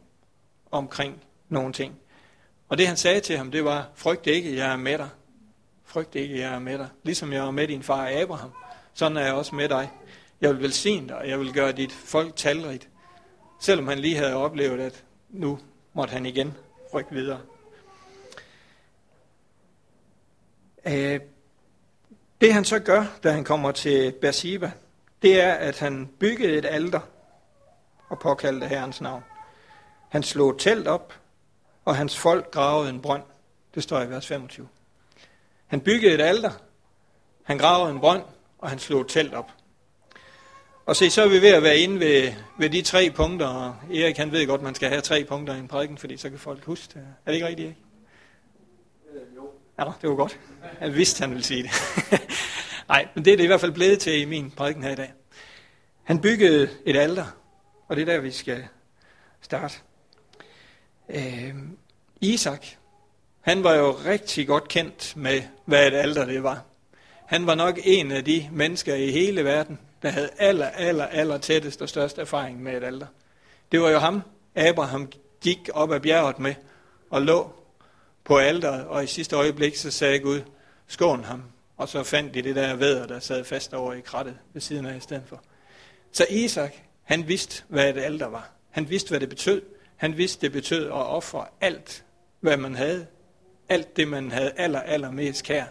omkring 0.70 1.22
nogle 1.48 1.72
ting. 1.72 1.98
Og 2.68 2.78
det 2.78 2.86
han 2.86 2.96
sagde 2.96 3.20
til 3.20 3.36
ham, 3.36 3.50
det 3.50 3.64
var, 3.64 3.88
frygt 3.94 4.26
ikke, 4.26 4.56
jeg 4.56 4.72
er 4.72 4.76
med 4.76 4.98
dig. 4.98 5.08
Frygt 5.84 6.14
ikke, 6.14 6.38
jeg 6.38 6.54
er 6.54 6.58
med 6.58 6.78
dig. 6.78 6.88
Ligesom 7.02 7.32
jeg 7.32 7.42
var 7.42 7.50
med 7.50 7.68
din 7.68 7.82
far 7.82 8.10
Abraham. 8.12 8.52
Sådan 8.94 9.16
er 9.16 9.24
jeg 9.24 9.34
også 9.34 9.54
med 9.54 9.68
dig. 9.68 9.90
Jeg 10.40 10.50
vil 10.50 10.62
velsigne 10.62 11.08
dig, 11.08 11.16
og 11.16 11.28
jeg 11.28 11.38
vil 11.40 11.52
gøre 11.52 11.72
dit 11.72 11.92
folk 11.92 12.36
talrigt. 12.36 12.88
Selvom 13.60 13.88
han 13.88 13.98
lige 13.98 14.16
havde 14.16 14.34
oplevet, 14.34 14.80
at 14.80 15.04
nu 15.28 15.58
måtte 15.92 16.12
han 16.12 16.26
igen 16.26 16.54
rykke 16.94 17.12
videre. 17.12 17.40
Øh, 17.40 17.58
Øh, 20.86 21.20
det 22.40 22.54
han 22.54 22.64
så 22.64 22.78
gør, 22.78 23.04
da 23.22 23.30
han 23.30 23.44
kommer 23.44 23.72
til 23.72 24.12
Beersheba, 24.20 24.70
det 25.22 25.40
er, 25.40 25.52
at 25.52 25.78
han 25.78 26.10
byggede 26.18 26.58
et 26.58 26.66
alter 26.66 27.00
og 28.08 28.18
påkaldte 28.18 28.66
herrens 28.66 29.00
navn. 29.00 29.22
Han 30.08 30.22
slog 30.22 30.58
telt 30.58 30.86
op, 30.86 31.14
og 31.84 31.96
hans 31.96 32.18
folk 32.18 32.50
gravede 32.50 32.90
en 32.90 33.00
brønd. 33.00 33.22
Det 33.74 33.82
står 33.82 34.02
i 34.02 34.10
vers 34.10 34.26
25. 34.26 34.68
Han 35.66 35.80
byggede 35.80 36.14
et 36.14 36.20
alter, 36.20 36.50
Han 37.42 37.58
gravede 37.58 37.92
en 37.92 38.00
brønd, 38.00 38.22
og 38.58 38.68
han 38.68 38.78
slog 38.78 39.08
telt 39.08 39.34
op. 39.34 39.50
Og 40.86 40.96
se, 40.96 41.10
så 41.10 41.22
er 41.22 41.28
vi 41.28 41.42
ved 41.42 41.48
at 41.48 41.62
være 41.62 41.78
inde 41.78 42.00
ved, 42.00 42.32
ved 42.58 42.70
de 42.70 42.82
tre 42.82 43.10
punkter, 43.10 43.46
og 43.46 43.76
Erik 43.94 44.16
han 44.16 44.32
ved 44.32 44.46
godt, 44.46 44.58
at 44.58 44.64
man 44.64 44.74
skal 44.74 44.88
have 44.88 45.00
tre 45.00 45.24
punkter 45.24 45.54
i 45.54 45.58
en 45.58 45.68
prædiken, 45.68 45.98
fordi 45.98 46.16
så 46.16 46.30
kan 46.30 46.38
folk 46.38 46.64
huske 46.64 46.94
det. 46.94 47.02
Er 47.26 47.30
det 47.30 47.34
ikke 47.34 47.46
rigtigt, 47.46 47.66
Erik? 47.66 47.76
Øh, 49.14 49.20
Ja, 49.78 49.84
det 50.02 50.10
var 50.10 50.16
godt. 50.16 50.40
Jeg 50.80 50.94
vidste, 50.94 51.20
han 51.20 51.30
ville 51.30 51.44
sige 51.44 51.62
det. 51.62 51.70
Nej, 52.88 53.08
men 53.14 53.24
det 53.24 53.32
er 53.32 53.36
det 53.36 53.44
i 53.44 53.46
hvert 53.46 53.60
fald 53.60 53.72
blevet 53.72 54.00
til 54.00 54.20
i 54.20 54.24
min 54.24 54.50
prædiken 54.50 54.82
her 54.82 54.90
i 54.90 54.94
dag. 54.94 55.12
Han 56.04 56.20
byggede 56.20 56.70
et 56.86 56.96
alter, 56.96 57.26
og 57.88 57.96
det 57.96 58.02
er 58.02 58.06
der, 58.06 58.20
vi 58.20 58.30
skal 58.30 58.66
starte. 59.40 59.74
Øh, 61.08 61.54
Isak, 62.20 62.66
han 63.40 63.64
var 63.64 63.74
jo 63.74 63.92
rigtig 63.92 64.46
godt 64.46 64.68
kendt 64.68 65.16
med, 65.16 65.42
hvad 65.64 65.86
et 65.86 65.94
alter 65.94 66.24
det 66.24 66.42
var. 66.42 66.62
Han 67.26 67.46
var 67.46 67.54
nok 67.54 67.78
en 67.84 68.12
af 68.12 68.24
de 68.24 68.48
mennesker 68.52 68.94
i 68.94 69.10
hele 69.10 69.44
verden, 69.44 69.78
der 70.02 70.08
havde 70.08 70.30
aller, 70.38 70.66
aller, 70.66 71.06
aller 71.06 71.38
tættest 71.38 71.82
og 71.82 71.88
størst 71.88 72.18
erfaring 72.18 72.62
med 72.62 72.76
et 72.76 72.84
alter. 72.84 73.06
Det 73.72 73.80
var 73.80 73.90
jo 73.90 73.98
ham, 73.98 74.22
Abraham 74.54 75.12
gik 75.40 75.68
op 75.74 75.92
ad 75.92 76.00
bjerget 76.00 76.38
med 76.38 76.54
og 77.10 77.22
lå 77.22 77.57
på 78.28 78.36
alderet, 78.36 78.86
og 78.86 79.04
i 79.04 79.06
sidste 79.06 79.36
øjeblik 79.36 79.76
så 79.76 79.90
sagde 79.90 80.18
Gud, 80.18 80.40
skån 80.86 81.24
ham. 81.24 81.42
Og 81.76 81.88
så 81.88 82.02
fandt 82.02 82.34
de 82.34 82.42
det 82.42 82.56
der 82.56 82.76
væder, 82.76 83.06
der 83.06 83.20
sad 83.20 83.44
fast 83.44 83.74
over 83.74 83.92
i 83.92 84.00
krattet 84.00 84.36
ved 84.52 84.62
siden 84.62 84.86
af 84.86 84.96
i 84.96 85.00
stedet 85.00 85.22
for. 85.26 85.42
Så 86.12 86.26
Isak, 86.30 86.74
han 87.02 87.28
vidste, 87.28 87.62
hvad 87.68 87.90
et 87.90 87.98
alter 87.98 88.26
var. 88.26 88.50
Han 88.70 88.90
vidste, 88.90 89.08
hvad 89.10 89.20
det 89.20 89.28
betød. 89.28 89.62
Han 89.96 90.16
vidste, 90.16 90.40
det 90.40 90.52
betød 90.52 90.86
at 90.86 90.92
ofre 90.92 91.46
alt, 91.60 92.04
hvad 92.40 92.56
man 92.56 92.74
havde. 92.74 93.06
Alt 93.68 93.96
det, 93.96 94.08
man 94.08 94.30
havde 94.30 94.52
aller, 94.56 94.80
aller 94.80 95.10
mest 95.10 95.44
kær. 95.44 95.64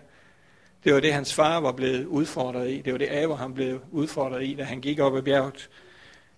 Det 0.84 0.94
var 0.94 1.00
det, 1.00 1.14
hans 1.14 1.34
far 1.34 1.60
var 1.60 1.72
blevet 1.72 2.06
udfordret 2.06 2.70
i. 2.70 2.82
Det 2.82 2.94
var 2.94 3.00
det, 3.00 3.08
Abraham 3.10 3.54
blev 3.54 3.82
udfordret 3.92 4.44
i, 4.44 4.54
da 4.54 4.64
han 4.64 4.82
gik 4.82 5.00
op 5.00 5.16
ad 5.16 5.22
bjerget 5.22 5.70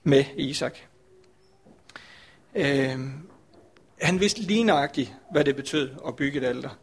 med 0.03 0.25
Isak. 0.37 0.77
Øhm, 2.55 3.28
han 4.01 4.19
vidste 4.19 4.41
lige 4.41 4.63
nøjagtigt, 4.63 5.13
hvad 5.31 5.45
det 5.45 5.55
betød 5.55 5.89
at 6.07 6.15
bygge 6.15 6.39
et 6.39 6.45
alter. 6.45 6.79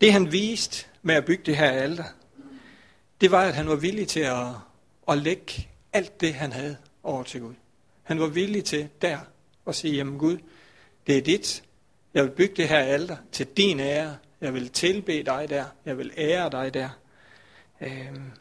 Det 0.00 0.12
han 0.12 0.32
viste 0.32 0.86
med 1.02 1.14
at 1.14 1.24
bygge 1.24 1.42
det 1.46 1.56
her 1.56 1.70
alter, 1.70 2.04
det 3.20 3.30
var, 3.30 3.42
at 3.42 3.54
han 3.54 3.68
var 3.68 3.76
villig 3.76 4.08
til 4.08 4.20
at, 4.20 4.46
at 5.08 5.18
lægge 5.18 5.68
alt 5.92 6.20
det, 6.20 6.34
han 6.34 6.52
havde 6.52 6.76
over 7.02 7.22
til 7.22 7.40
Gud. 7.40 7.54
Han 8.02 8.20
var 8.20 8.26
villig 8.26 8.64
til 8.64 8.88
der 9.02 9.18
at 9.66 9.74
sige, 9.74 9.94
jamen 9.94 10.18
Gud, 10.18 10.38
det 11.06 11.18
er 11.18 11.22
dit. 11.22 11.62
Jeg 12.14 12.24
vil 12.24 12.30
bygge 12.30 12.54
det 12.56 12.68
her 12.68 12.78
alter 12.78 13.16
til 13.32 13.46
din 13.46 13.80
ære. 13.80 14.16
Jeg 14.40 14.54
vil 14.54 14.70
tilbe 14.70 15.22
dig 15.22 15.46
der. 15.48 15.64
Jeg 15.84 15.98
vil 15.98 16.12
ære 16.16 16.50
dig 16.50 16.74
der. 16.74 16.88
Øhm. 17.80 18.32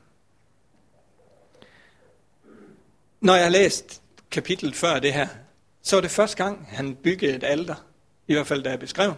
Når 3.22 3.36
jeg 3.36 3.43
har 3.43 3.50
læst 3.50 4.01
kapitlet 4.31 4.75
før 4.75 5.00
det 5.00 5.13
her, 5.13 5.27
så 5.88 5.96
var 5.96 6.01
det 6.01 6.12
første 6.12 6.44
gang, 6.44 6.67
han 6.72 6.96
byggede 6.96 7.36
et 7.36 7.44
alter, 7.44 7.75
i 8.27 8.34
hvert 8.34 8.48
fald 8.48 8.63
der 8.63 8.70
er 8.70 8.77
beskrevet, 8.77 9.15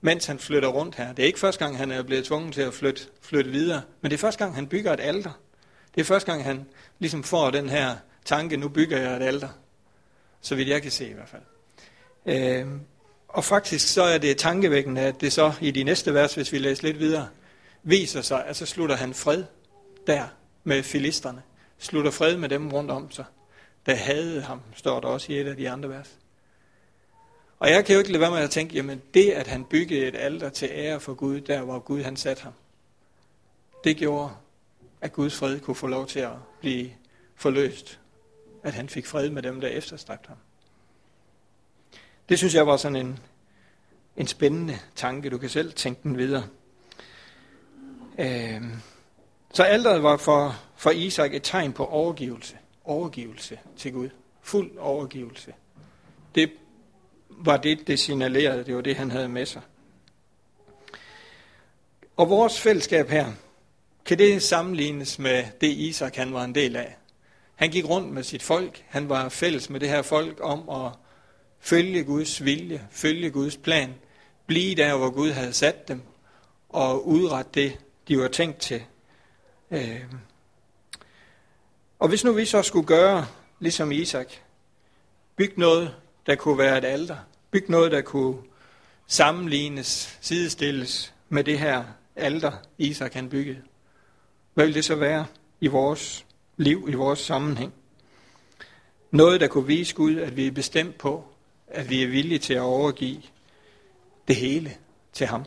mens 0.00 0.26
han 0.26 0.38
flytter 0.38 0.68
rundt 0.68 0.94
her. 0.94 1.12
Det 1.12 1.22
er 1.22 1.26
ikke 1.26 1.38
første 1.38 1.64
gang, 1.64 1.76
han 1.76 1.90
er 1.90 2.02
blevet 2.02 2.24
tvunget 2.24 2.54
til 2.54 2.60
at 2.60 2.74
flytte, 2.74 3.02
flytte 3.22 3.50
videre, 3.50 3.82
men 4.00 4.10
det 4.10 4.16
er 4.16 4.20
første 4.20 4.44
gang, 4.44 4.54
han 4.54 4.66
bygger 4.66 4.92
et 4.92 5.00
alter. 5.00 5.30
Det 5.94 6.00
er 6.00 6.04
første 6.04 6.32
gang, 6.32 6.44
han 6.44 6.66
ligesom 6.98 7.24
får 7.24 7.50
den 7.50 7.68
her 7.68 7.96
tanke, 8.24 8.56
nu 8.56 8.68
bygger 8.68 8.98
jeg 8.98 9.16
et 9.16 9.22
alter. 9.22 9.48
Så 10.40 10.54
vidt 10.54 10.68
jeg 10.68 10.82
kan 10.82 10.90
se 10.90 11.08
i 11.08 11.12
hvert 11.12 11.28
fald. 11.28 11.42
Øh, 12.26 12.66
og 13.28 13.44
faktisk 13.44 13.92
så 13.92 14.02
er 14.02 14.18
det 14.18 14.36
tankevækkende, 14.36 15.00
at 15.00 15.20
det 15.20 15.32
så 15.32 15.52
i 15.60 15.70
de 15.70 15.84
næste 15.84 16.14
vers, 16.14 16.34
hvis 16.34 16.52
vi 16.52 16.58
læser 16.58 16.84
lidt 16.84 16.98
videre, 16.98 17.28
viser 17.82 18.22
sig, 18.22 18.44
at 18.46 18.56
så 18.56 18.66
slutter 18.66 18.96
han 18.96 19.14
fred 19.14 19.44
der 20.06 20.24
med 20.64 20.82
filisterne. 20.82 21.42
Slutter 21.78 22.10
fred 22.10 22.36
med 22.36 22.48
dem 22.48 22.68
rundt 22.72 22.90
om 22.90 23.10
sig 23.10 23.24
der 23.86 23.94
havde 23.94 24.42
ham, 24.42 24.60
står 24.74 25.00
der 25.00 25.08
også 25.08 25.32
i 25.32 25.40
et 25.40 25.46
af 25.46 25.56
de 25.56 25.70
andre 25.70 25.88
vers. 25.88 26.16
Og 27.58 27.70
jeg 27.70 27.84
kan 27.84 27.92
jo 27.92 27.98
ikke 27.98 28.12
lade 28.12 28.20
være 28.20 28.30
med 28.30 28.38
at 28.38 28.50
tænke, 28.50 28.74
jamen 28.74 29.02
det, 29.14 29.30
at 29.30 29.46
han 29.46 29.64
byggede 29.64 30.06
et 30.06 30.16
alter 30.16 30.48
til 30.48 30.68
ære 30.72 31.00
for 31.00 31.14
Gud, 31.14 31.40
der 31.40 31.62
hvor 31.62 31.78
Gud 31.78 32.02
han 32.02 32.16
satte 32.16 32.42
ham, 32.42 32.52
det 33.84 33.96
gjorde, 33.96 34.32
at 35.00 35.12
Guds 35.12 35.36
fred 35.36 35.60
kunne 35.60 35.74
få 35.74 35.86
lov 35.86 36.06
til 36.06 36.20
at 36.20 36.32
blive 36.60 36.90
forløst. 37.36 38.00
At 38.62 38.74
han 38.74 38.88
fik 38.88 39.06
fred 39.06 39.30
med 39.30 39.42
dem, 39.42 39.60
der 39.60 39.68
efterstræbte 39.68 40.28
ham. 40.28 40.36
Det 42.28 42.38
synes 42.38 42.54
jeg 42.54 42.66
var 42.66 42.76
sådan 42.76 42.96
en, 42.96 43.18
en 44.16 44.26
spændende 44.26 44.78
tanke. 44.96 45.30
Du 45.30 45.38
kan 45.38 45.48
selv 45.48 45.72
tænke 45.72 46.00
den 46.02 46.18
videre. 46.18 46.46
Øh, 48.18 48.62
så 49.52 49.62
alderet 49.62 50.02
var 50.02 50.16
for, 50.16 50.60
for 50.76 50.90
Isak 50.90 51.34
et 51.34 51.42
tegn 51.42 51.72
på 51.72 51.86
overgivelse 51.86 52.56
overgivelse 52.90 53.58
til 53.76 53.92
Gud. 53.92 54.08
Fuld 54.42 54.78
overgivelse. 54.78 55.54
Det 56.34 56.52
var 57.28 57.56
det, 57.56 57.86
det 57.86 57.98
signalerede. 57.98 58.64
Det 58.64 58.76
var 58.76 58.80
det, 58.80 58.96
han 58.96 59.10
havde 59.10 59.28
med 59.28 59.46
sig. 59.46 59.62
Og 62.16 62.30
vores 62.30 62.60
fællesskab 62.60 63.08
her, 63.08 63.32
kan 64.04 64.18
det 64.18 64.42
sammenlignes 64.42 65.18
med 65.18 65.44
det 65.60 65.68
Isak 65.68 66.16
han 66.16 66.32
var 66.32 66.44
en 66.44 66.54
del 66.54 66.76
af. 66.76 66.96
Han 67.54 67.70
gik 67.70 67.88
rundt 67.88 68.12
med 68.12 68.22
sit 68.22 68.42
folk. 68.42 68.84
Han 68.88 69.08
var 69.08 69.28
fælles 69.28 69.70
med 69.70 69.80
det 69.80 69.88
her 69.88 70.02
folk 70.02 70.38
om 70.40 70.68
at 70.68 70.92
følge 71.60 72.04
Guds 72.04 72.44
vilje, 72.44 72.88
følge 72.90 73.30
Guds 73.30 73.56
plan, 73.56 73.94
blive 74.46 74.74
der, 74.74 74.96
hvor 74.96 75.10
Gud 75.10 75.30
havde 75.30 75.52
sat 75.52 75.88
dem, 75.88 76.02
og 76.68 77.08
udrette 77.08 77.50
det, 77.54 77.78
de 78.08 78.18
var 78.18 78.28
tænkt 78.28 78.58
til. 78.58 78.82
Øh, 79.70 80.02
og 82.00 82.08
hvis 82.08 82.24
nu 82.24 82.32
vi 82.32 82.44
så 82.44 82.62
skulle 82.62 82.86
gøre, 82.86 83.26
ligesom 83.58 83.92
Isak, 83.92 84.32
bygge 85.36 85.60
noget, 85.60 85.94
der 86.26 86.34
kunne 86.34 86.58
være 86.58 86.78
et 86.78 86.84
alter, 86.84 87.16
bygge 87.50 87.70
noget, 87.70 87.92
der 87.92 88.00
kunne 88.00 88.36
sammenlignes, 89.06 90.18
sidestilles 90.20 91.14
med 91.28 91.44
det 91.44 91.58
her 91.58 91.84
alter, 92.16 92.52
Isak 92.78 93.14
han 93.14 93.28
byggede, 93.28 93.62
hvad 94.54 94.64
ville 94.64 94.74
det 94.74 94.84
så 94.84 94.94
være 94.94 95.26
i 95.60 95.66
vores 95.66 96.26
liv, 96.56 96.86
i 96.88 96.94
vores 96.94 97.18
sammenhæng? 97.18 97.72
Noget, 99.10 99.40
der 99.40 99.48
kunne 99.48 99.66
vise 99.66 99.94
Gud, 99.94 100.16
at 100.16 100.36
vi 100.36 100.46
er 100.46 100.52
bestemt 100.52 100.98
på, 100.98 101.24
at 101.68 101.90
vi 101.90 102.02
er 102.02 102.08
villige 102.08 102.38
til 102.38 102.54
at 102.54 102.60
overgive 102.60 103.22
det 104.28 104.36
hele 104.36 104.76
til 105.12 105.26
ham. 105.26 105.44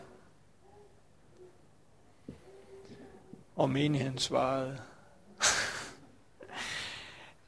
Og 3.55 3.69
menigheden 3.69 4.17
svarede, 4.17 4.79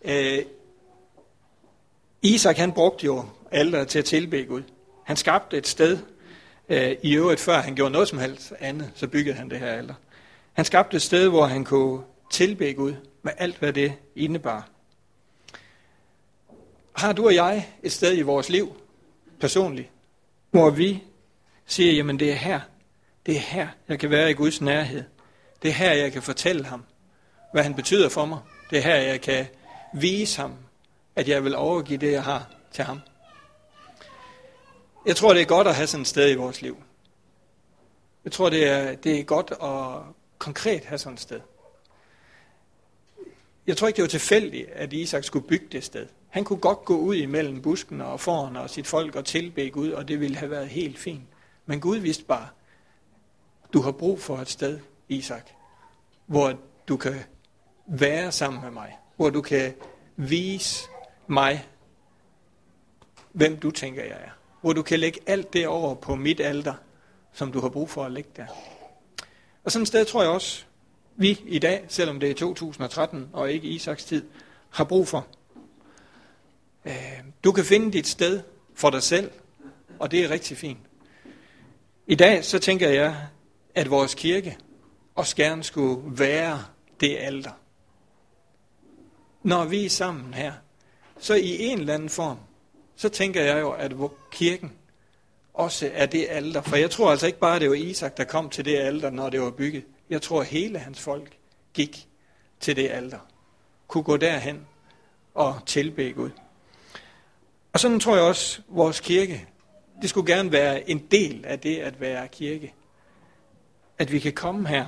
Øh, 0.06 0.46
Isak 2.22 2.58
han 2.58 2.72
brugte 2.72 3.06
jo 3.06 3.26
alderet 3.52 3.88
til 3.88 4.00
at 4.00 4.06
tilbe 4.06 4.44
Gud. 4.44 4.64
Han 5.04 5.18
skabte 5.18 5.58
et 5.58 5.68
sted, 5.68 5.98
øh, 6.70 6.96
i 7.04 7.16
øvrigt 7.16 7.40
før 7.40 7.62
han 7.62 7.76
gjorde 7.76 7.92
noget 7.92 8.08
som 8.08 8.20
helst 8.20 8.54
andet, 8.60 8.92
så 8.96 9.08
byggede 9.08 9.36
han 9.36 9.50
det 9.50 9.60
her 9.60 9.72
alter. 9.72 9.94
Han 10.54 10.66
skabte 10.66 10.96
et 10.96 11.02
sted, 11.02 11.30
hvor 11.30 11.46
han 11.46 11.64
kunne 11.64 12.02
tilbe 12.32 12.74
Gud 12.74 12.94
med 13.24 13.32
alt, 13.38 13.58
hvad 13.58 13.74
det 13.74 13.94
indebar. 14.16 14.70
Har 16.96 17.14
du 17.14 17.26
og 17.26 17.36
jeg 17.36 17.70
et 17.84 17.92
sted 17.92 18.18
i 18.18 18.22
vores 18.22 18.50
liv, 18.50 18.76
personligt, 19.40 19.90
hvor 20.52 20.70
vi 20.70 21.04
siger, 21.66 21.94
jamen 21.94 22.20
det 22.20 22.32
er 22.32 22.36
her, 22.36 22.60
det 23.26 23.36
er 23.36 23.40
her, 23.40 23.68
jeg 23.88 24.00
kan 24.00 24.10
være 24.10 24.30
i 24.30 24.34
Guds 24.34 24.62
nærhed. 24.62 25.04
Det 25.62 25.70
er 25.70 25.74
her, 25.74 25.92
jeg 25.92 26.12
kan 26.12 26.22
fortælle 26.22 26.66
ham, 26.66 26.84
hvad 27.54 27.64
han 27.64 27.74
betyder 27.74 28.10
for 28.10 28.26
mig. 28.26 28.40
Det 28.70 28.78
er 28.78 28.82
her, 28.82 28.96
jeg 28.96 29.22
kan 29.22 29.46
vise 30.02 30.42
ham, 30.42 30.56
at 31.16 31.28
jeg 31.28 31.44
vil 31.44 31.56
overgive 31.56 31.98
det, 31.98 32.12
jeg 32.12 32.24
har 32.24 32.50
til 32.72 32.84
ham. 32.84 33.00
Jeg 35.06 35.16
tror, 35.16 35.34
det 35.34 35.42
er 35.42 35.46
godt 35.46 35.68
at 35.68 35.76
have 35.76 35.88
sådan 35.88 36.02
et 36.02 36.08
sted 36.08 36.32
i 36.32 36.36
vores 36.36 36.62
liv. 36.62 36.78
Jeg 38.24 38.32
tror, 38.32 38.50
det 38.50 38.68
er, 38.68 38.96
det 38.96 39.20
er 39.20 39.24
godt 39.24 39.52
at 39.64 40.14
konkret 40.38 40.86
have 40.86 40.98
sådan 40.98 41.14
et 41.14 41.20
sted. 41.20 41.42
Jeg 43.68 43.78
tror 43.78 43.88
ikke, 43.88 43.98
det 43.98 44.02
var 44.02 44.08
tilfældigt, 44.08 44.70
at 44.70 44.94
Isak 44.94 45.24
skulle 45.24 45.48
bygge 45.48 45.68
det 45.72 45.84
sted. 45.84 46.08
Han 46.30 46.44
kunne 46.44 46.60
godt 46.60 46.86
gå 46.86 46.98
ud 46.98 47.16
imellem 47.16 47.62
busken 47.62 48.02
og 48.02 48.20
foran 48.20 48.56
og 48.56 48.70
sit 48.70 48.88
folk 48.88 49.16
og 49.16 49.26
tilbe 49.26 49.70
Gud, 49.70 49.92
og 49.92 50.08
det 50.08 50.20
ville 50.20 50.38
have 50.38 50.52
været 50.52 50.70
helt 50.70 51.00
fint. 51.00 51.24
Men 51.66 51.80
Gud 51.80 51.98
vidste 51.98 52.24
bare, 52.24 52.48
du 53.74 53.82
har 53.82 53.92
brug 53.92 54.22
for 54.22 54.38
et 54.38 54.50
sted, 54.50 54.80
Isak, 55.10 55.50
hvor 56.26 56.54
du 56.88 56.98
kan 56.98 57.16
være 57.88 58.32
sammen 58.32 58.62
med 58.62 58.72
mig 58.72 58.98
hvor 59.16 59.30
du 59.30 59.42
kan 59.42 59.74
vise 60.16 60.90
mig, 61.28 61.68
hvem 63.32 63.58
du 63.58 63.72
tænker, 63.72 64.04
jeg 64.04 64.18
er. 64.26 64.30
Hvor 64.62 64.74
du 64.74 64.82
kan 64.82 65.00
lægge 65.00 65.20
alt 65.26 65.54
det 65.54 65.68
over 65.68 65.96
på 65.96 66.16
mit 66.16 66.40
alter, 66.40 66.74
som 67.34 67.52
du 67.52 67.60
har 67.60 67.70
brug 67.70 67.90
for 67.90 68.04
at 68.04 68.12
lægge 68.12 68.30
der. 68.36 68.46
Og 69.64 69.72
sådan 69.72 69.82
et 69.82 69.88
sted 69.88 70.06
tror 70.06 70.22
jeg 70.22 70.32
også, 70.32 70.66
vi 71.16 71.42
i 71.46 71.60
dag, 71.60 71.86
selvom 71.88 72.20
det 72.20 72.30
er 72.30 72.34
2013 72.34 73.30
og 73.34 73.52
ikke 73.52 73.68
Isaks 73.68 74.06
tid, 74.06 74.26
har 74.70 74.84
brug 74.84 75.08
for. 75.08 75.28
Øh, 76.86 76.94
du 77.44 77.52
kan 77.52 77.66
finde 77.66 77.92
dit 77.92 78.08
sted 78.08 78.42
for 78.74 78.90
dig 78.90 79.04
selv, 79.04 79.32
og 80.00 80.12
det 80.12 80.24
er 80.24 80.30
rigtig 80.30 80.58
fint. 80.58 80.80
I 82.08 82.16
dag 82.16 82.46
så 82.46 82.60
tænker 82.60 82.90
jeg, 82.90 83.28
at 83.76 83.90
vores 83.90 84.14
kirke 84.14 84.58
og 85.16 85.28
skærn 85.28 85.64
skulle 85.64 86.20
være 86.20 86.64
det 87.00 87.18
alter. 87.20 87.52
Når 89.46 89.66
vi 89.66 89.86
er 89.86 89.90
sammen 89.90 90.34
her, 90.34 90.54
så 91.20 91.34
i 91.34 91.66
en 91.66 91.80
eller 91.80 91.94
anden 91.94 92.10
form, 92.10 92.38
så 92.96 93.10
tænker 93.10 93.42
jeg 93.42 93.62
jo, 93.62 93.72
at 93.72 93.94
kirken 94.32 94.72
også 95.54 95.90
er 95.94 96.06
det 96.06 96.28
alter. 96.30 96.62
For 96.62 96.76
jeg 96.76 96.92
tror 96.92 97.12
altså 97.12 97.28
ikke 97.28 97.40
bare, 97.40 97.56
at 97.56 97.62
det 97.62 97.70
var 97.70 97.76
Isak, 97.76 98.18
der 98.18 98.24
kom 98.24 98.50
til 98.50 98.66
det 98.66 98.78
alter, 98.78 99.10
når 99.10 99.30
det 99.30 99.42
var 99.42 99.52
bygget. 99.52 99.84
Jeg 100.10 100.22
tror, 100.22 100.42
at 100.42 100.48
hele 100.48 100.80
hans 100.80 101.00
folk 101.00 101.38
gik 101.74 102.08
til 102.60 102.76
det 102.76 102.90
alter. 102.90 103.20
Kunne 103.88 104.04
gå 104.04 104.18
derhen 104.18 104.68
og 105.34 105.60
tilbede 105.66 106.14
Gud. 106.14 106.30
Og 107.74 107.80
sådan 107.80 108.00
tror 108.00 108.16
jeg 108.16 108.24
også, 108.24 108.60
at 108.60 108.76
vores 108.76 109.00
kirke, 109.00 109.48
det 110.02 110.10
skulle 110.10 110.34
gerne 110.36 110.52
være 110.52 110.90
en 110.90 111.00
del 111.12 111.46
af 111.46 111.60
det 111.60 111.78
at 111.78 112.02
være 112.02 112.28
kirke. 112.28 112.74
At 113.98 114.12
vi 114.12 114.20
kan 114.20 114.34
komme 114.34 114.68
her, 114.68 114.86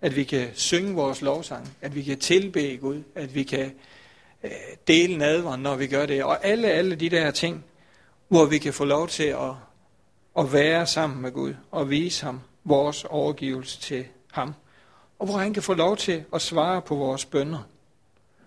at 0.00 0.16
vi 0.16 0.24
kan 0.24 0.48
synge 0.54 0.94
vores 0.94 1.22
lovsang, 1.22 1.68
at 1.80 1.94
vi 1.94 2.02
kan 2.02 2.18
tilbede 2.18 2.76
Gud, 2.76 3.02
at 3.14 3.34
vi 3.34 3.42
kan 3.42 3.72
øh, 4.44 4.50
dele 4.88 5.16
nadveren, 5.16 5.60
når 5.60 5.76
vi 5.76 5.86
gør 5.86 6.06
det. 6.06 6.24
Og 6.24 6.44
alle, 6.44 6.68
alle 6.68 6.94
de 6.94 7.10
der 7.10 7.30
ting, 7.30 7.64
hvor 8.28 8.44
vi 8.44 8.58
kan 8.58 8.72
få 8.72 8.84
lov 8.84 9.08
til 9.08 9.24
at, 9.24 9.52
at 10.38 10.52
være 10.52 10.86
sammen 10.86 11.22
med 11.22 11.32
Gud 11.32 11.54
og 11.70 11.90
vise 11.90 12.24
ham 12.24 12.40
vores 12.64 13.04
overgivelse 13.04 13.80
til 13.80 14.06
ham. 14.32 14.54
Og 15.18 15.26
hvor 15.26 15.38
han 15.38 15.54
kan 15.54 15.62
få 15.62 15.74
lov 15.74 15.96
til 15.96 16.24
at 16.34 16.42
svare 16.42 16.82
på 16.82 16.94
vores 16.94 17.24
bønder. 17.24 17.68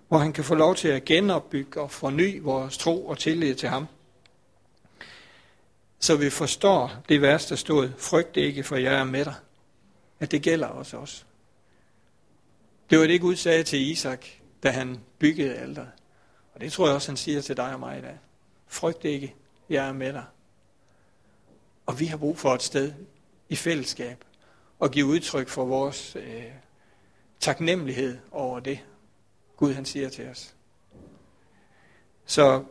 Hvor 0.08 0.18
han 0.18 0.34
kan 0.34 0.44
få 0.44 0.56
lov 0.56 0.76
til 0.76 0.88
at 0.88 1.06
genopbygge 1.06 1.82
og 1.82 1.92
forny 1.92 2.42
vores 2.42 2.78
tro 2.78 3.08
og 3.08 3.18
tillid 3.18 3.56
til 3.56 3.70
ham. 3.70 3.88
Så 6.00 6.16
vi 6.16 6.30
forstår 6.30 6.92
det 7.10 7.22
værste, 7.22 7.50
der 7.50 7.56
stod, 7.56 7.90
frygt 7.98 8.38
ikke, 8.38 8.64
for 8.64 8.76
jeg 8.76 8.94
er 8.94 9.04
med 9.04 9.26
dig. 9.26 9.34
At 10.20 10.32
det 10.32 10.42
gælder 10.42 10.68
også 10.68 10.98
os. 10.98 11.26
Det 12.92 13.00
var 13.00 13.08
det, 13.08 13.22
Gud 13.22 13.36
sagde 13.36 13.64
til 13.64 13.92
Isak, 13.92 14.26
da 14.64 14.70
han 14.70 15.00
byggede 15.20 15.56
alderet. 15.56 15.92
Og 16.54 16.62
det 16.62 16.72
tror 16.72 16.86
jeg 16.86 16.96
også, 16.96 17.12
han 17.12 17.18
siger 17.18 17.42
til 17.42 17.58
dig 17.58 17.74
og 17.74 17.80
mig 17.80 17.98
i 17.98 18.02
dag. 18.02 18.20
Frygt 18.68 19.06
ikke, 19.06 19.36
jeg 19.70 19.88
er 19.88 19.94
med 19.94 20.14
dig. 20.14 20.26
Og 21.86 22.00
vi 22.00 22.06
har 22.06 22.18
brug 22.18 22.38
for 22.38 22.54
et 22.54 22.62
sted 22.62 22.94
i 23.50 23.56
fællesskab 23.56 24.26
og 24.80 24.92
give 24.92 25.06
udtryk 25.06 25.50
for 25.50 25.66
vores 25.66 26.16
øh, 26.16 26.44
taknemmelighed 27.40 28.18
over 28.32 28.60
det, 28.60 28.80
Gud 29.58 29.74
han 29.74 29.86
siger 29.86 30.10
til 30.10 30.28
os. 30.28 30.56
Så 32.26 32.64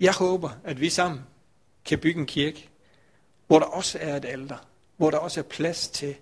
jeg 0.00 0.14
håber, 0.14 0.50
at 0.64 0.80
vi 0.80 0.90
sammen 0.90 1.20
kan 1.84 1.98
bygge 1.98 2.20
en 2.20 2.26
kirke, 2.26 2.68
hvor 3.46 3.58
der 3.58 3.66
også 3.66 3.98
er 4.00 4.16
et 4.16 4.24
alter, 4.24 4.68
hvor 4.96 5.10
der 5.10 5.18
også 5.18 5.40
er 5.40 5.44
plads 5.44 5.88
til 5.88 6.16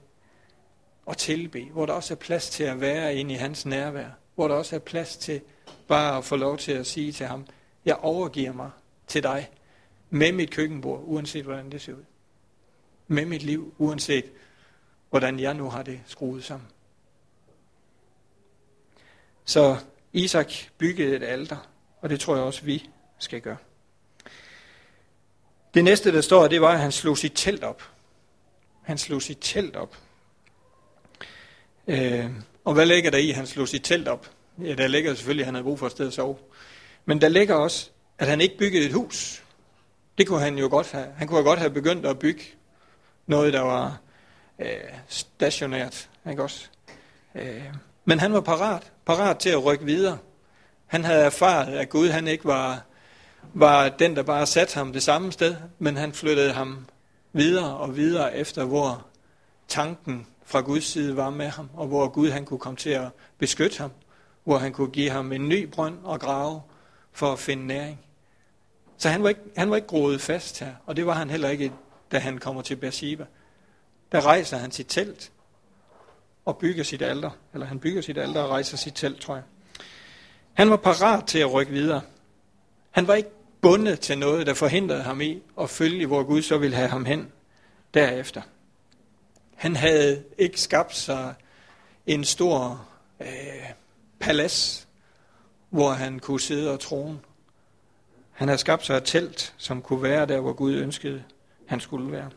at 1.10 1.16
tilbe, 1.16 1.68
hvor 1.72 1.86
der 1.86 1.92
også 1.92 2.14
er 2.14 2.18
plads 2.18 2.50
til 2.50 2.64
at 2.64 2.80
være 2.80 3.14
inde 3.14 3.34
i 3.34 3.36
hans 3.36 3.66
nærvær, 3.66 4.08
hvor 4.34 4.48
der 4.48 4.54
også 4.54 4.76
er 4.76 4.80
plads 4.80 5.16
til 5.16 5.40
bare 5.88 6.18
at 6.18 6.25
få 6.25 6.36
lov 6.36 6.58
til 6.58 6.72
at 6.72 6.86
sige 6.86 7.12
til 7.12 7.26
ham, 7.26 7.46
jeg 7.84 7.96
overgiver 7.96 8.52
mig 8.52 8.70
til 9.06 9.22
dig 9.22 9.50
med 10.10 10.32
mit 10.32 10.50
køkkenbord, 10.50 11.02
uanset 11.04 11.44
hvordan 11.44 11.70
det 11.70 11.82
ser 11.82 11.92
ud. 11.92 12.04
Med 13.06 13.26
mit 13.26 13.42
liv, 13.42 13.75
uanset 13.78 14.25
hvordan 15.10 15.40
jeg 15.40 15.54
nu 15.54 15.70
har 15.70 15.82
det 15.82 16.00
skruet 16.06 16.44
sammen. 16.44 16.68
Så 19.44 19.76
Isak 20.12 20.52
byggede 20.78 21.16
et 21.16 21.22
alter, 21.22 21.68
og 22.00 22.10
det 22.10 22.20
tror 22.20 22.34
jeg 22.34 22.44
også, 22.44 22.64
vi 22.64 22.90
skal 23.18 23.40
gøre. 23.40 23.56
Det 25.75 25.84
næste, 25.84 26.12
der 26.12 26.20
står, 26.20 26.48
det 26.48 26.60
var, 26.60 26.72
at 26.72 26.80
han 26.80 26.92
slog 26.92 27.18
sit 27.18 27.32
telt 27.34 27.64
op. 27.64 27.82
Han 28.82 28.98
slog 28.98 29.22
sit 29.22 29.38
telt 29.40 29.76
op. 29.76 29.96
Øh, 31.86 32.30
og 32.64 32.74
hvad 32.74 32.86
ligger 32.86 33.10
der 33.10 33.18
i, 33.18 33.30
at 33.30 33.36
han 33.36 33.46
slog 33.46 33.68
sit 33.68 33.84
telt 33.84 34.08
op? 34.08 34.30
Ja, 34.62 34.74
der 34.74 34.86
ligger 34.86 35.14
selvfølgelig, 35.14 35.42
at 35.42 35.46
han 35.46 35.54
havde 35.54 35.64
brug 35.64 35.78
for 35.78 35.86
et 35.86 35.92
sted 35.92 36.06
at 36.06 36.12
sove. 36.12 36.36
Men 37.04 37.20
der 37.20 37.28
ligger 37.28 37.54
også, 37.54 37.90
at 38.18 38.28
han 38.28 38.40
ikke 38.40 38.58
byggede 38.58 38.86
et 38.86 38.92
hus. 38.92 39.42
Det 40.18 40.26
kunne 40.26 40.40
han 40.40 40.58
jo 40.58 40.68
godt 40.68 40.92
have. 40.92 41.06
Han 41.16 41.28
kunne 41.28 41.42
godt 41.42 41.58
have 41.58 41.70
begyndt 41.70 42.06
at 42.06 42.18
bygge 42.18 42.42
noget, 43.26 43.52
der 43.52 43.60
var 43.60 44.00
øh, 44.58 44.68
stationært. 45.08 46.08
Ikke 46.30 46.42
også? 46.42 46.68
Øh, 47.34 47.64
men 48.04 48.20
han 48.20 48.32
var 48.32 48.40
parat, 48.40 48.92
parat 49.06 49.38
til 49.38 49.50
at 49.50 49.64
rykke 49.64 49.84
videre. 49.84 50.18
Han 50.86 51.04
havde 51.04 51.25
erfaret, 51.25 51.78
at 51.78 51.88
Gud 51.88 52.08
han 52.08 52.28
ikke 52.28 52.44
var, 52.44 52.82
var 53.54 53.88
den, 53.88 54.16
der 54.16 54.22
bare 54.22 54.46
satte 54.46 54.75
ham 54.75 54.92
det 54.92 55.02
samme 55.02 55.32
sted, 55.32 55.56
men 55.78 55.96
han 55.96 56.12
flyttede 56.12 56.52
ham 56.52 56.86
videre 57.32 57.76
og 57.76 57.96
videre 57.96 58.36
efter, 58.36 58.64
hvor 58.64 59.06
tanken 59.68 60.26
fra 60.47 60.61
Guds 60.61 60.85
side 60.85 61.17
var 61.17 61.30
med 61.30 61.49
ham, 61.49 61.71
og 61.75 61.87
hvor 61.87 62.09
Gud 62.09 62.30
han 62.30 62.45
kunne 62.45 62.59
komme 62.59 62.76
til 62.76 62.91
at 62.91 63.09
beskytte 63.39 63.78
ham, 63.78 63.91
hvor 64.45 64.59
han 64.59 64.73
kunne 64.73 64.91
give 64.91 65.11
ham 65.11 65.32
en 65.32 65.49
ny 65.49 65.69
brønd 65.69 65.99
og 66.04 66.21
grave 66.21 66.63
for 67.13 67.32
at 67.32 67.39
finde 67.39 67.67
næring. 67.67 68.00
Så 68.97 69.09
han 69.09 69.23
var 69.23 69.28
ikke, 69.28 69.41
han 69.56 69.71
var 69.71 69.76
ikke 69.76 69.89
groet 69.89 70.21
fast 70.21 70.61
her, 70.61 70.75
og 70.87 70.97
det 70.97 71.06
var 71.06 71.13
han 71.13 71.30
heller 71.30 71.49
ikke, 71.49 71.73
da 72.13 72.19
han 72.19 72.39
kommer 72.39 72.63
til 72.63 72.76
Beersheba. 72.76 73.25
Der 74.13 74.26
rejser 74.26 74.56
han 74.56 74.71
sit 74.71 74.87
telt 74.89 75.32
og 76.45 76.59
bygger 76.59 76.85
sit 76.85 77.02
alter, 77.02 77.30
eller 77.54 77.67
han 77.67 77.78
bygger 77.78 78.02
sit 78.02 78.19
alter 78.19 78.43
og 78.43 78.50
rejser 78.50 78.76
sit 78.76 78.95
telt, 78.95 79.21
tror 79.21 79.35
jeg. 79.35 79.45
Han 80.52 80.71
var 80.71 80.76
parat 80.76 81.26
til 81.26 81.39
at 81.39 81.52
rykke 81.52 81.73
videre. 81.73 82.00
Han 82.91 83.06
var 83.06 83.15
ikke 83.15 83.30
bundet 83.61 84.00
til 84.00 84.19
noget, 84.19 84.47
der 84.47 84.54
forhindrede 84.54 85.02
ham 85.02 85.21
i 85.21 85.43
at 85.61 85.71
følge, 85.71 86.06
hvor 86.06 86.23
Gud 86.23 86.43
så 86.43 86.59
ville 86.59 86.76
have 86.76 86.89
ham 86.89 87.04
hen 87.04 87.32
derefter. 87.95 88.43
Han 89.56 89.76
havde 89.76 90.25
ikke 90.38 90.60
skabt 90.60 90.97
sig 90.97 91.34
en 92.06 92.25
stor 92.25 92.86
øh, 93.21 93.26
palads, 94.21 94.88
hvor 95.71 95.90
han 95.90 96.19
kunne 96.19 96.40
sidde 96.40 96.73
og 96.73 96.80
trone. 96.80 97.19
Han 98.32 98.49
havde 98.49 98.58
skabt 98.58 98.86
sig 98.86 98.97
et 98.97 99.04
telt, 99.04 99.54
som 99.56 99.82
kunne 99.82 100.02
være 100.02 100.26
der, 100.26 100.40
hvor 100.40 100.52
Gud 100.52 100.75
ønskede, 100.75 101.23
han 101.66 101.80
skulle 101.80 102.12
være. 102.12 102.30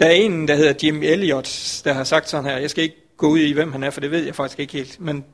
Der 0.00 0.06
er 0.06 0.10
en, 0.10 0.48
der 0.48 0.54
hedder 0.54 0.74
Jim 0.82 1.02
Elliot, 1.02 1.80
der 1.84 1.92
har 1.92 2.04
sagt 2.04 2.28
sådan 2.28 2.50
her, 2.50 2.58
jeg 2.58 2.70
skal 2.70 2.84
ikke 2.84 2.96
gå 3.16 3.28
ud 3.28 3.38
i, 3.38 3.52
hvem 3.52 3.72
han 3.72 3.82
er, 3.82 3.90
for 3.90 4.00
det 4.00 4.10
ved 4.10 4.24
jeg 4.24 4.34
faktisk 4.34 4.60
ikke 4.60 4.72
helt, 4.72 5.00
men 5.00 5.24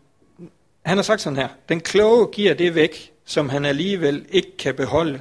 han 0.83 0.99
har 0.99 1.03
sagt 1.03 1.21
sådan 1.21 1.37
her, 1.37 1.49
den 1.69 1.81
kloge 1.81 2.29
giver 2.33 2.55
det 2.55 2.75
væk, 2.75 3.12
som 3.25 3.49
han 3.49 3.64
alligevel 3.64 4.27
ikke 4.29 4.57
kan 4.57 4.75
beholde, 4.75 5.21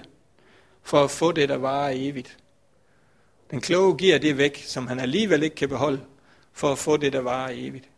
for 0.83 1.03
at 1.03 1.11
få 1.11 1.31
det, 1.31 1.49
der 1.49 1.57
varer 1.57 1.91
evigt. 1.95 2.37
Den 3.51 3.61
kloge 3.61 3.97
giver 3.97 4.17
det 4.17 4.37
væk, 4.37 4.63
som 4.65 4.87
han 4.87 4.99
alligevel 4.99 5.43
ikke 5.43 5.55
kan 5.55 5.69
beholde, 5.69 6.01
for 6.53 6.71
at 6.71 6.77
få 6.77 6.97
det, 6.97 7.13
der 7.13 7.21
varer 7.21 7.51
evigt. 7.53 7.89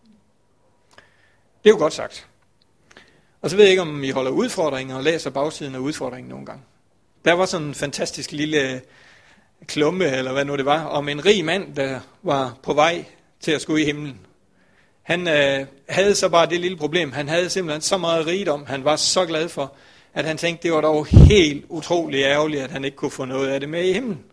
Det 1.64 1.70
er 1.70 1.74
jo 1.74 1.78
godt 1.78 1.94
sagt. 1.94 2.28
Og 3.42 3.50
så 3.50 3.56
ved 3.56 3.64
jeg 3.64 3.72
ikke, 3.72 3.82
om 3.82 4.04
I 4.04 4.10
holder 4.10 4.32
udfordringer 4.32 4.96
og 4.96 5.04
læser 5.04 5.30
bagsiden 5.30 5.76
af 5.76 5.80
udfordringen 5.80 6.30
nogle 6.30 6.46
gange. 6.46 6.64
Der 7.26 7.34
var 7.34 7.46
sådan 7.46 7.68
en 7.68 7.76
fantastisk 7.76 8.32
lille 8.32 8.82
klumme, 9.68 10.06
eller 10.06 10.34
hvad 10.34 10.46
nu 10.46 10.58
det 10.58 10.66
var, 10.66 10.84
om 10.84 11.10
en 11.10 11.26
rig 11.26 11.46
mand, 11.46 11.76
der 11.76 12.00
var 12.24 12.58
på 12.64 12.74
vej 12.74 13.06
til 13.40 13.52
at 13.52 13.62
skulle 13.62 13.82
i 13.82 13.86
himlen. 13.86 14.20
Han 15.04 15.28
øh, 15.28 15.66
havde 15.90 16.16
så 16.16 16.30
bare 16.30 16.50
det 16.50 16.60
lille 16.60 16.78
problem, 16.78 17.12
han 17.12 17.28
havde 17.28 17.50
simpelthen 17.50 17.82
så 17.82 17.98
meget 17.98 18.28
rigdom, 18.28 18.66
han 18.66 18.84
var 18.84 18.96
så 18.96 19.26
glad 19.26 19.50
for, 19.50 19.74
at 20.14 20.26
han 20.26 20.38
tænkte, 20.38 20.64
det 20.64 20.72
var 20.72 20.82
dog 20.82 21.06
helt 21.06 21.66
utrolig 21.70 22.24
ærgerligt, 22.24 22.64
at 22.64 22.72
han 22.72 22.86
ikke 22.86 22.98
kunne 22.98 23.12
få 23.12 23.26
noget 23.26 23.48
af 23.50 23.60
det 23.60 23.70
med 23.70 23.84
i 23.84 23.94
himlen. 23.94 24.26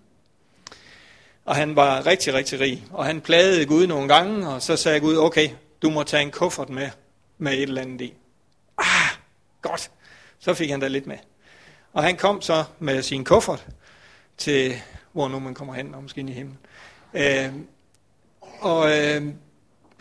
Og 1.48 1.56
han 1.56 1.76
var 1.76 2.06
rigtig, 2.06 2.34
rigtig 2.34 2.60
rig. 2.60 2.86
Og 2.90 3.04
han 3.04 3.20
plagede 3.20 3.66
Gud 3.66 3.86
nogle 3.86 4.08
gange, 4.14 4.48
og 4.48 4.62
så 4.62 4.76
sagde 4.76 5.00
Gud, 5.00 5.16
okay, 5.16 5.48
du 5.82 5.90
må 5.90 6.02
tage 6.02 6.22
en 6.22 6.30
kuffert 6.30 6.68
med, 6.68 6.90
med 7.38 7.52
et 7.52 7.62
eller 7.62 7.82
andet 7.82 8.00
i. 8.00 8.14
Ah, 8.78 9.10
godt. 9.62 9.90
Så 10.38 10.54
fik 10.54 10.70
han 10.70 10.80
da 10.80 10.88
lidt 10.88 11.06
med. 11.06 11.16
Og 11.92 12.02
han 12.02 12.16
kom 12.16 12.40
så 12.40 12.64
med 12.78 13.02
sin 13.02 13.24
kuffert 13.24 13.66
til 14.38 14.74
hvor 15.12 15.28
nu 15.28 15.38
man 15.38 15.54
kommer 15.54 15.74
hen, 15.74 15.94
og 15.94 16.02
måske 16.02 16.20
ind 16.20 16.30
i 16.30 16.32
himlen. 16.32 16.58
Øh, 17.14 17.52
og 18.60 18.98
øh, 18.98 19.22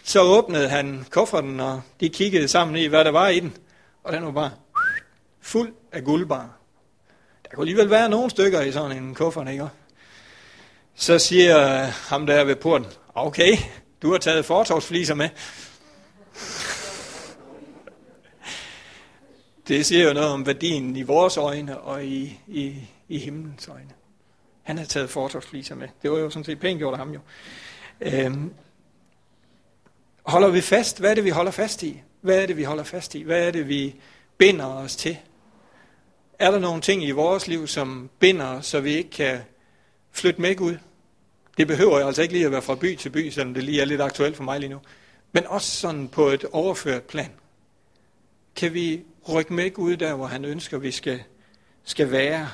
så 0.03 0.21
åbnede 0.21 0.69
han 0.69 1.05
kufferten, 1.09 1.59
og 1.59 1.81
de 1.99 2.09
kiggede 2.09 2.47
sammen 2.47 2.75
i, 2.75 2.85
hvad 2.85 3.05
der 3.05 3.11
var 3.11 3.27
i 3.27 3.39
den. 3.39 3.57
Og 4.03 4.13
den 4.13 4.25
var 4.25 4.31
bare 4.31 4.51
fuld 5.41 5.73
af 5.91 6.03
guldbar. 6.03 6.57
Der 7.43 7.55
kunne 7.55 7.63
alligevel 7.63 7.89
være 7.89 8.09
nogle 8.09 8.29
stykker 8.29 8.61
i 8.61 8.71
sådan 8.71 8.97
en 8.97 9.15
kuffert, 9.15 9.47
ikke? 9.49 9.69
Så 10.99 11.19
siger 11.19 11.83
øh, 11.83 11.93
ham 11.93 12.25
der 12.25 12.43
ved 12.43 12.55
porten, 12.55 12.87
okay, 13.15 13.57
du 14.01 14.11
har 14.11 14.17
taget 14.17 14.45
fortorvsfliser 14.45 15.13
med. 15.13 15.29
Det 19.67 19.85
siger 19.85 20.07
jo 20.07 20.13
noget 20.13 20.29
om 20.29 20.45
værdien 20.45 20.95
i 20.95 21.01
vores 21.01 21.37
øjne 21.37 21.79
og 21.79 22.05
i, 22.05 22.39
i, 22.47 22.75
i 23.07 23.17
himlens 23.17 23.67
øjne. 23.67 23.89
Han 24.63 24.77
havde 24.77 24.89
taget 24.89 25.09
fortorvsfliser 25.09 25.75
med. 25.75 25.87
Det 26.01 26.11
var 26.11 26.17
jo 26.17 26.29
sådan 26.29 26.43
set 26.43 26.59
pænt 26.59 26.77
gjort 26.77 26.93
af 26.93 26.99
ham 26.99 27.11
jo. 27.13 27.19
Øhm, 28.01 28.53
holder 30.23 30.49
vi 30.49 30.61
fast? 30.61 30.99
Hvad 30.99 31.09
er 31.09 31.15
det, 31.15 31.23
vi 31.23 31.29
holder 31.29 31.51
fast 31.51 31.83
i? 31.83 32.01
Hvad 32.21 32.41
er 32.41 32.45
det, 32.45 32.57
vi 32.57 32.63
holder 32.63 32.83
fast 32.83 33.15
i? 33.15 33.21
Hvad 33.21 33.47
er 33.47 33.51
det, 33.51 33.67
vi 33.67 33.95
binder 34.37 34.65
os 34.65 34.95
til? 34.95 35.17
Er 36.39 36.51
der 36.51 36.59
nogle 36.59 36.81
ting 36.81 37.03
i 37.03 37.11
vores 37.11 37.47
liv, 37.47 37.67
som 37.67 38.09
binder 38.19 38.45
os, 38.45 38.65
så 38.65 38.79
vi 38.79 38.95
ikke 38.95 39.09
kan 39.09 39.39
flytte 40.11 40.41
med 40.41 40.55
Gud? 40.55 40.77
Det 41.57 41.67
behøver 41.67 42.05
altså 42.05 42.21
ikke 42.21 42.33
lige 42.33 42.45
at 42.45 42.51
være 42.51 42.61
fra 42.61 42.75
by 42.75 42.95
til 42.95 43.09
by, 43.09 43.29
selvom 43.29 43.53
det 43.53 43.63
lige 43.63 43.81
er 43.81 43.85
lidt 43.85 44.01
aktuelt 44.01 44.35
for 44.35 44.43
mig 44.43 44.59
lige 44.59 44.69
nu. 44.69 44.79
Men 45.31 45.47
også 45.47 45.71
sådan 45.71 46.07
på 46.07 46.27
et 46.27 46.45
overført 46.45 47.03
plan. 47.03 47.31
Kan 48.55 48.73
vi 48.73 49.03
rykke 49.29 49.53
med 49.53 49.71
ud 49.77 49.97
der, 49.97 50.13
hvor 50.13 50.25
han 50.25 50.45
ønsker, 50.45 50.77
vi 50.77 50.91
skal, 50.91 51.23
skal 51.83 52.11
være? 52.11 52.49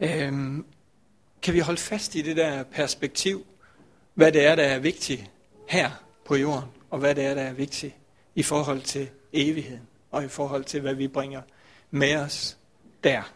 Øhm, 0.00 0.64
kan 1.42 1.54
vi 1.54 1.58
holde 1.58 1.80
fast 1.80 2.14
i 2.14 2.22
det 2.22 2.36
der 2.36 2.62
perspektiv, 2.62 3.46
hvad 4.14 4.32
det 4.32 4.46
er, 4.46 4.54
der 4.54 4.62
er 4.64 4.78
vigtigt 4.78 5.30
her 5.68 5.90
på 6.24 6.36
jorden, 6.36 6.68
og 6.90 6.98
hvad 6.98 7.14
det 7.14 7.24
er, 7.24 7.34
der 7.34 7.42
er 7.42 7.52
vigtigt 7.52 7.94
i 8.34 8.42
forhold 8.42 8.82
til 8.82 9.08
evigheden, 9.32 9.86
og 10.10 10.24
i 10.24 10.28
forhold 10.28 10.64
til, 10.64 10.80
hvad 10.80 10.94
vi 10.94 11.08
bringer 11.08 11.42
med 11.90 12.16
os 12.16 12.56
der. 13.04 13.32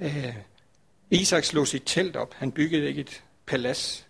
Øh, 0.00 0.34
Isak 1.10 1.44
slog 1.44 1.68
sit 1.68 1.82
telt 1.86 2.16
op. 2.16 2.34
Han 2.34 2.52
byggede 2.52 2.88
ikke 2.88 3.00
et 3.00 3.22
palads. 3.46 4.06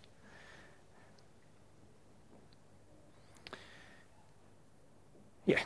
Ja. 5.46 5.56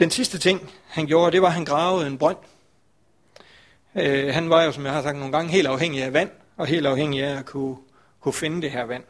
Den 0.00 0.10
sidste 0.10 0.38
ting, 0.38 0.70
han 0.86 1.06
gjorde, 1.06 1.32
det 1.32 1.42
var, 1.42 1.48
at 1.48 1.54
han 1.54 1.64
gravede 1.64 2.06
en 2.06 2.18
brønd. 2.18 2.38
Øh, 3.94 4.34
han 4.34 4.50
var 4.50 4.62
jo, 4.62 4.72
som 4.72 4.84
jeg 4.84 4.92
har 4.92 5.02
sagt 5.02 5.18
nogle 5.18 5.32
gange, 5.32 5.52
helt 5.52 5.66
afhængig 5.66 6.02
af 6.02 6.12
vand, 6.12 6.30
og 6.56 6.66
helt 6.66 6.86
afhængig 6.86 7.22
af 7.22 7.38
at 7.38 7.46
kunne, 7.46 7.76
kunne 8.20 8.32
finde 8.32 8.62
det 8.62 8.70
her 8.70 8.84
vand. 8.84 9.04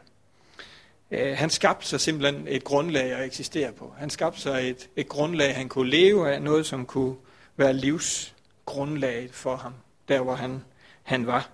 Øh, 1.11 1.37
han 1.37 1.49
skabte 1.49 1.87
sig 1.87 2.01
simpelthen 2.01 2.47
et 2.47 2.63
grundlag 2.63 3.11
at 3.11 3.25
eksistere 3.25 3.71
på. 3.71 3.93
Han 3.97 4.09
skabte 4.09 4.41
sig 4.41 4.69
et, 4.69 4.89
et 4.95 5.07
grundlag, 5.07 5.55
han 5.55 5.69
kunne 5.69 5.89
leve 5.89 6.33
af, 6.33 6.41
noget 6.41 6.65
som 6.65 6.85
kunne 6.85 7.15
være 7.57 7.73
livsgrundlaget 7.73 9.33
for 9.33 9.55
ham, 9.55 9.73
der 10.11 10.21
hvor 10.21 10.35
han, 10.35 10.63
han 11.03 11.27
var. 11.27 11.49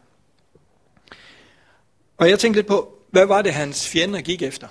Og 2.17 2.30
jeg 2.30 2.39
tænkte 2.39 2.58
lidt 2.58 2.67
på, 2.67 3.00
hvad 3.10 3.26
var 3.26 3.41
det, 3.41 3.54
hans 3.54 3.89
fjender 3.89 4.22
gik 4.22 4.41
efter? 4.41 4.67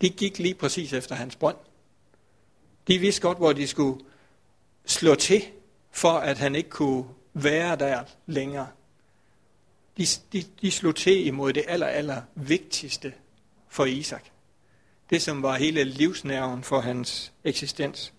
De 0.00 0.10
gik 0.10 0.38
lige 0.38 0.54
præcis 0.54 0.92
efter 0.92 1.14
hans 1.14 1.36
brønd. 1.36 1.56
De 2.88 2.98
vidste 2.98 3.22
godt, 3.22 3.38
hvor 3.38 3.52
de 3.52 3.66
skulle 3.66 4.04
slå 4.86 5.14
til, 5.14 5.42
for 5.90 6.12
at 6.12 6.38
han 6.38 6.54
ikke 6.54 6.70
kunne 6.70 7.04
være 7.34 7.76
der 7.76 8.04
længere. 8.26 8.68
De, 9.96 10.06
de, 10.32 10.44
de 10.62 10.70
slog 10.70 10.96
til 10.96 11.26
imod 11.26 11.52
det 11.52 11.64
aller, 11.68 11.86
aller 11.86 12.22
vigtigste 12.34 13.12
for 13.68 13.84
Isak. 13.84 14.24
Det, 15.10 15.22
som 15.22 15.42
var 15.42 15.56
hele 15.56 15.84
livsnerven 15.84 16.62
for 16.62 16.80
hans 16.80 17.32
eksistens. 17.44 18.12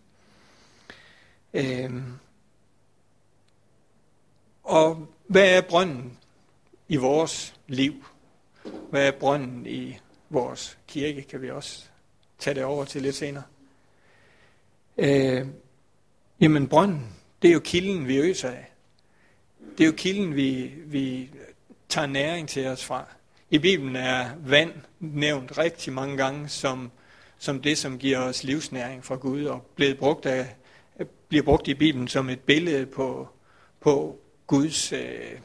Øhm. 1.54 2.20
Og 4.64 5.08
hvad 5.28 5.58
er 5.58 5.62
brønden 5.62 6.18
i 6.88 6.96
vores 6.96 7.56
liv? 7.68 8.06
Hvad 8.90 9.08
er 9.08 9.12
brønden 9.12 9.66
i 9.66 9.98
vores 10.30 10.78
kirke? 10.88 11.22
Kan 11.22 11.42
vi 11.42 11.52
også 11.52 11.86
tage 12.40 12.56
det 12.56 12.64
over 12.64 12.86
til 12.86 13.02
lidt 13.02 13.16
senere. 13.16 13.44
Øh, 14.98 15.48
jamen 16.40 16.68
brønden, 16.68 17.16
det 17.42 17.48
er 17.48 17.54
jo 17.54 17.60
kilden, 17.60 18.08
vi 18.08 18.18
øser 18.18 18.50
af. 18.50 18.72
Det 19.78 19.84
er 19.84 19.88
jo 19.88 19.94
kilden, 19.98 20.36
vi, 20.36 20.74
vi 20.86 21.30
tager 21.90 22.08
næring 22.08 22.50
til 22.50 22.68
os 22.68 22.86
fra. 22.86 23.06
I 23.50 23.58
Bibelen 23.58 23.96
er 23.96 24.30
vand 24.46 24.72
nævnt 25.00 25.58
rigtig 25.58 25.94
mange 25.94 26.18
gange 26.18 26.50
som, 26.50 26.92
som 27.38 27.62
det, 27.62 27.78
som 27.78 27.98
giver 28.00 28.20
os 28.20 28.44
livsnæring 28.44 29.06
fra 29.06 29.16
Gud, 29.16 29.46
og 29.46 29.72
blevet 29.76 29.98
brugt 29.98 30.26
af, 30.26 30.56
bliver 31.28 31.44
brugt 31.44 31.68
i 31.68 31.74
Bibelen 31.74 32.08
som 32.08 32.30
et 32.30 32.40
billede 32.40 32.86
på, 32.86 33.28
på 33.80 34.20
Guds 34.48 34.94
øh, 34.94 35.40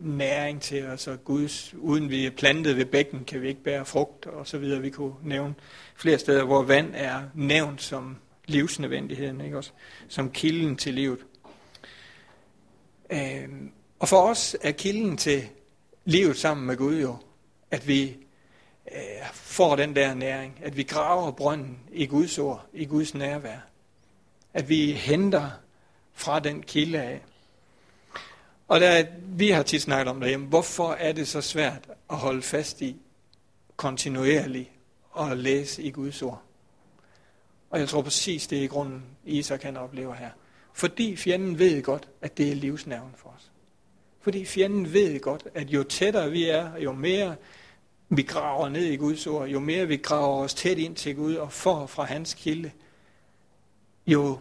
næring 0.00 0.62
til 0.62 0.86
os, 0.86 1.06
og 1.06 1.24
Guds, 1.24 1.74
uden 1.74 2.10
vi 2.10 2.26
er 2.26 2.30
plantet 2.30 2.76
ved 2.76 2.84
bækken, 2.84 3.24
kan 3.24 3.42
vi 3.42 3.48
ikke 3.48 3.62
bære 3.62 3.84
frugt, 3.84 4.26
og 4.26 4.46
så 4.48 4.58
videre. 4.58 4.80
Vi 4.80 4.90
kunne 4.90 5.14
nævne 5.22 5.54
flere 5.96 6.18
steder, 6.18 6.44
hvor 6.44 6.62
vand 6.62 6.90
er 6.94 7.22
nævnt 7.34 7.82
som 7.82 8.16
livsnødvendigheden, 8.46 9.40
ikke 9.40 9.56
også? 9.56 9.70
som 10.08 10.30
kilden 10.30 10.76
til 10.76 10.94
livet. 10.94 11.18
Øh, 13.12 13.48
og 13.98 14.08
for 14.08 14.22
os 14.22 14.56
er 14.60 14.72
kilden 14.72 15.16
til 15.16 15.42
livet 16.04 16.36
sammen 16.36 16.66
med 16.66 16.76
Gud 16.76 17.00
jo 17.00 17.16
at 17.72 17.88
vi 17.88 18.16
øh, 18.92 19.26
får 19.32 19.76
den 19.76 19.96
der 19.96 20.14
næring, 20.14 20.60
at 20.62 20.76
vi 20.76 20.82
graver 20.82 21.30
brønden 21.30 21.78
i 21.92 22.06
Guds 22.06 22.38
ord, 22.38 22.66
i 22.72 22.84
Guds 22.84 23.14
nærvær. 23.14 23.58
At 24.54 24.68
vi 24.68 24.92
henter 24.92 25.50
fra 26.12 26.40
den 26.40 26.62
kilde 26.62 27.02
af. 27.02 27.20
Og 28.68 28.80
der, 28.80 29.04
vi 29.26 29.50
har 29.50 29.62
tit 29.62 29.82
snakket 29.82 30.10
om 30.10 30.20
derhjemme, 30.20 30.46
hvorfor 30.46 30.92
er 30.92 31.12
det 31.12 31.28
så 31.28 31.40
svært 31.40 31.88
at 32.10 32.16
holde 32.16 32.42
fast 32.42 32.80
i 32.80 32.96
kontinuerligt 33.76 34.70
og 35.10 35.36
læse 35.36 35.82
i 35.82 35.90
Guds 35.90 36.22
ord? 36.22 36.42
Og 37.70 37.78
jeg 37.78 37.88
tror 37.88 38.02
præcis, 38.02 38.46
det 38.46 38.58
er 38.58 38.62
i 38.62 38.66
grunden, 38.66 39.02
Isak 39.24 39.60
kan 39.60 39.76
opleve 39.76 40.16
her. 40.16 40.30
Fordi 40.72 41.16
fjenden 41.16 41.58
ved 41.58 41.82
godt, 41.82 42.08
at 42.22 42.38
det 42.38 42.50
er 42.50 42.54
livsnerven 42.54 43.12
for 43.16 43.28
os. 43.28 43.50
Fordi 44.20 44.44
fjenden 44.44 44.92
ved 44.92 45.20
godt, 45.20 45.46
at 45.54 45.70
jo 45.70 45.82
tættere 45.82 46.30
vi 46.30 46.48
er, 46.48 46.76
jo 46.76 46.92
mere 46.92 47.36
vi 48.08 48.22
graver 48.22 48.68
ned 48.68 48.84
i 48.84 48.96
Guds 48.96 49.26
ord, 49.26 49.48
jo 49.48 49.60
mere 49.60 49.88
vi 49.88 49.96
graver 49.96 50.44
os 50.44 50.54
tæt 50.54 50.78
ind 50.78 50.96
til 50.96 51.16
Gud 51.16 51.34
og 51.34 51.52
får 51.52 51.86
fra 51.86 52.04
hans 52.04 52.34
kilde, 52.34 52.70
jo, 54.06 54.38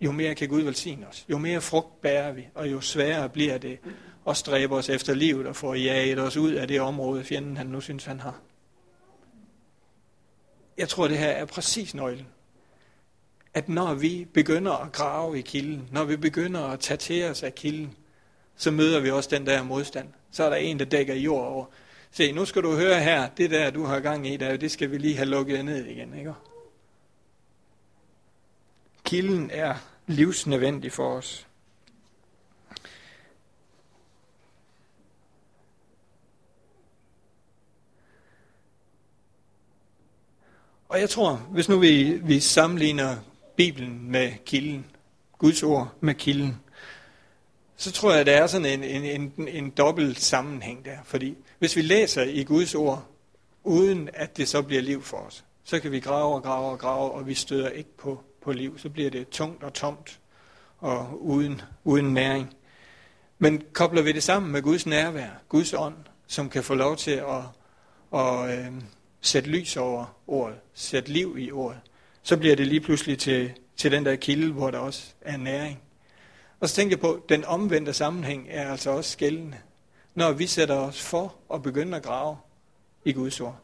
jo 0.00 0.12
mere 0.12 0.34
kan 0.34 0.48
Gud 0.48 0.60
velsigne 0.60 1.08
os. 1.08 1.26
Jo 1.30 1.38
mere 1.38 1.60
frugt 1.60 2.00
bærer 2.00 2.32
vi, 2.32 2.48
og 2.54 2.72
jo 2.72 2.80
sværere 2.80 3.28
bliver 3.28 3.58
det 3.58 3.78
at 4.28 4.36
stræbe 4.36 4.74
os 4.76 4.88
efter 4.88 5.14
livet 5.14 5.46
og 5.46 5.56
få 5.56 5.74
jaget 5.74 6.18
os 6.18 6.36
ud 6.36 6.52
af 6.52 6.68
det 6.68 6.80
område, 6.80 7.24
fjenden 7.24 7.56
han 7.56 7.66
nu 7.66 7.80
synes, 7.80 8.04
han 8.04 8.20
har. 8.20 8.40
Jeg 10.78 10.88
tror, 10.88 11.08
det 11.08 11.18
her 11.18 11.28
er 11.28 11.44
præcis 11.44 11.94
nøglen. 11.94 12.26
At 13.54 13.68
når 13.68 13.94
vi 13.94 14.26
begynder 14.34 14.72
at 14.72 14.92
grave 14.92 15.38
i 15.38 15.42
kilden, 15.42 15.88
når 15.92 16.04
vi 16.04 16.16
begynder 16.16 16.60
at 16.60 16.80
tage 16.80 16.98
til 16.98 17.24
os 17.24 17.42
af 17.42 17.54
kilden, 17.54 17.94
så 18.56 18.70
møder 18.70 19.00
vi 19.00 19.10
også 19.10 19.30
den 19.32 19.46
der 19.46 19.62
modstand. 19.62 20.08
Så 20.30 20.44
er 20.44 20.48
der 20.48 20.56
en, 20.56 20.78
der 20.78 20.84
dækker 20.84 21.14
jord 21.14 21.46
over. 21.46 21.64
Se, 22.10 22.32
nu 22.32 22.44
skal 22.44 22.62
du 22.62 22.76
høre 22.76 23.00
her, 23.00 23.28
det 23.28 23.50
der, 23.50 23.70
du 23.70 23.84
har 23.84 24.00
gang 24.00 24.26
i, 24.26 24.36
der, 24.36 24.56
det 24.56 24.70
skal 24.70 24.90
vi 24.90 24.98
lige 24.98 25.16
have 25.16 25.28
lukket 25.28 25.64
ned 25.64 25.86
igen, 25.86 26.14
ikke? 26.18 26.32
Kilden 29.08 29.50
er 29.50 29.74
livsnødvendig 30.06 30.92
for 30.92 31.16
os. 31.16 31.46
Og 40.88 41.00
jeg 41.00 41.10
tror, 41.10 41.34
hvis 41.34 41.68
nu 41.68 41.78
vi, 41.78 42.12
vi 42.12 42.40
sammenligner 42.40 43.16
Bibelen 43.56 44.10
med 44.10 44.32
kilden, 44.46 44.86
Guds 45.38 45.62
ord 45.62 45.94
med 46.00 46.14
kilden, 46.14 46.60
så 47.76 47.92
tror 47.92 48.10
jeg, 48.10 48.20
at 48.20 48.26
der 48.26 48.36
er 48.36 48.46
sådan 48.46 48.82
en, 48.82 48.84
en, 48.84 49.32
en, 49.36 49.48
en 49.48 49.70
dobbelt 49.70 50.20
sammenhæng 50.20 50.84
der. 50.84 50.98
Fordi 51.04 51.36
hvis 51.58 51.76
vi 51.76 51.82
læser 51.82 52.22
i 52.22 52.44
Guds 52.44 52.74
ord, 52.74 53.06
uden 53.64 54.10
at 54.14 54.36
det 54.36 54.48
så 54.48 54.62
bliver 54.62 54.82
liv 54.82 55.02
for 55.02 55.16
os, 55.16 55.44
så 55.64 55.80
kan 55.80 55.92
vi 55.92 56.00
grave 56.00 56.34
og 56.34 56.42
grave 56.42 56.70
og 56.70 56.78
grave, 56.78 57.10
og 57.10 57.26
vi 57.26 57.34
støder 57.34 57.68
ikke 57.68 57.96
på, 57.96 58.24
på 58.42 58.52
liv. 58.52 58.78
Så 58.78 58.88
bliver 58.88 59.10
det 59.10 59.28
tungt 59.28 59.62
og 59.62 59.74
tomt 59.74 60.20
og 60.78 61.26
uden, 61.26 61.60
uden 61.84 62.14
næring. 62.14 62.54
Men 63.38 63.62
kobler 63.72 64.02
vi 64.02 64.12
det 64.12 64.22
sammen 64.22 64.52
med 64.52 64.62
Guds 64.62 64.86
nærvær, 64.86 65.30
Guds 65.48 65.74
ånd, 65.74 65.96
som 66.26 66.48
kan 66.50 66.64
få 66.64 66.74
lov 66.74 66.96
til 66.96 67.10
at, 67.10 67.42
at 68.20 68.58
øh, 68.58 68.72
sætte 69.20 69.50
lys 69.50 69.76
over 69.76 70.16
ordet, 70.26 70.56
sætte 70.74 71.12
liv 71.12 71.36
i 71.38 71.52
ordet, 71.52 71.80
så 72.22 72.36
bliver 72.36 72.56
det 72.56 72.66
lige 72.66 72.80
pludselig 72.80 73.18
til, 73.18 73.52
til 73.76 73.92
den 73.92 74.04
der 74.04 74.16
kilde, 74.16 74.52
hvor 74.52 74.70
der 74.70 74.78
også 74.78 75.02
er 75.20 75.36
næring. 75.36 75.80
Og 76.60 76.68
så 76.68 76.74
tænker 76.74 76.96
jeg 76.96 77.00
på, 77.00 77.12
at 77.12 77.28
den 77.28 77.44
omvendte 77.44 77.92
sammenhæng 77.92 78.46
er 78.50 78.70
altså 78.70 78.90
også 78.90 79.10
skældende. 79.10 79.56
Når 80.14 80.32
vi 80.32 80.46
sætter 80.46 80.74
os 80.74 81.02
for 81.02 81.34
at 81.54 81.62
begynde 81.62 81.96
at 81.96 82.02
grave 82.02 82.36
i 83.04 83.12
Guds 83.12 83.40
ord, 83.40 83.58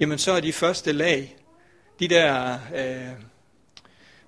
jamen 0.00 0.18
så 0.18 0.32
er 0.32 0.40
de 0.40 0.52
første 0.52 0.92
lag, 0.92 1.36
de 2.00 2.08
der 2.08 2.58
øh, 2.74 3.12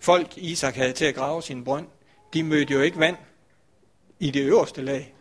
folk 0.00 0.38
Isak 0.38 0.74
havde 0.74 0.92
til 0.92 1.04
at 1.04 1.14
grave 1.14 1.42
sin 1.42 1.64
brønd, 1.64 1.87
de 2.32 2.42
mødte 2.42 2.74
jo 2.74 2.80
ikke 2.80 2.98
vand 2.98 3.16
i 4.18 4.30
det 4.30 4.42
øverste 4.42 4.82
lag. 4.82 5.14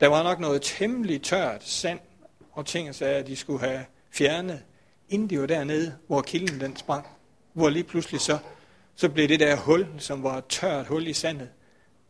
Der 0.00 0.06
var 0.06 0.22
nok 0.22 0.40
noget 0.40 0.62
temmelig 0.62 1.22
tørt 1.22 1.64
sand 1.64 2.00
og 2.52 2.66
ting, 2.66 2.94
sagde, 2.94 3.16
at 3.16 3.26
de 3.26 3.36
skulle 3.36 3.60
have 3.60 3.84
fjernet, 4.10 4.62
inden 5.08 5.30
de 5.30 5.40
var 5.40 5.46
dernede, 5.46 5.96
hvor 6.06 6.22
kilden 6.22 6.60
den 6.60 6.76
sprang. 6.76 7.06
Hvor 7.52 7.68
lige 7.68 7.84
pludselig 7.84 8.20
så, 8.20 8.38
så 8.94 9.08
blev 9.08 9.28
det 9.28 9.40
der 9.40 9.56
hul, 9.56 9.86
som 9.98 10.22
var 10.22 10.38
et 10.38 10.44
tørt 10.48 10.86
hul 10.86 11.06
i 11.06 11.12
sandet, 11.12 11.48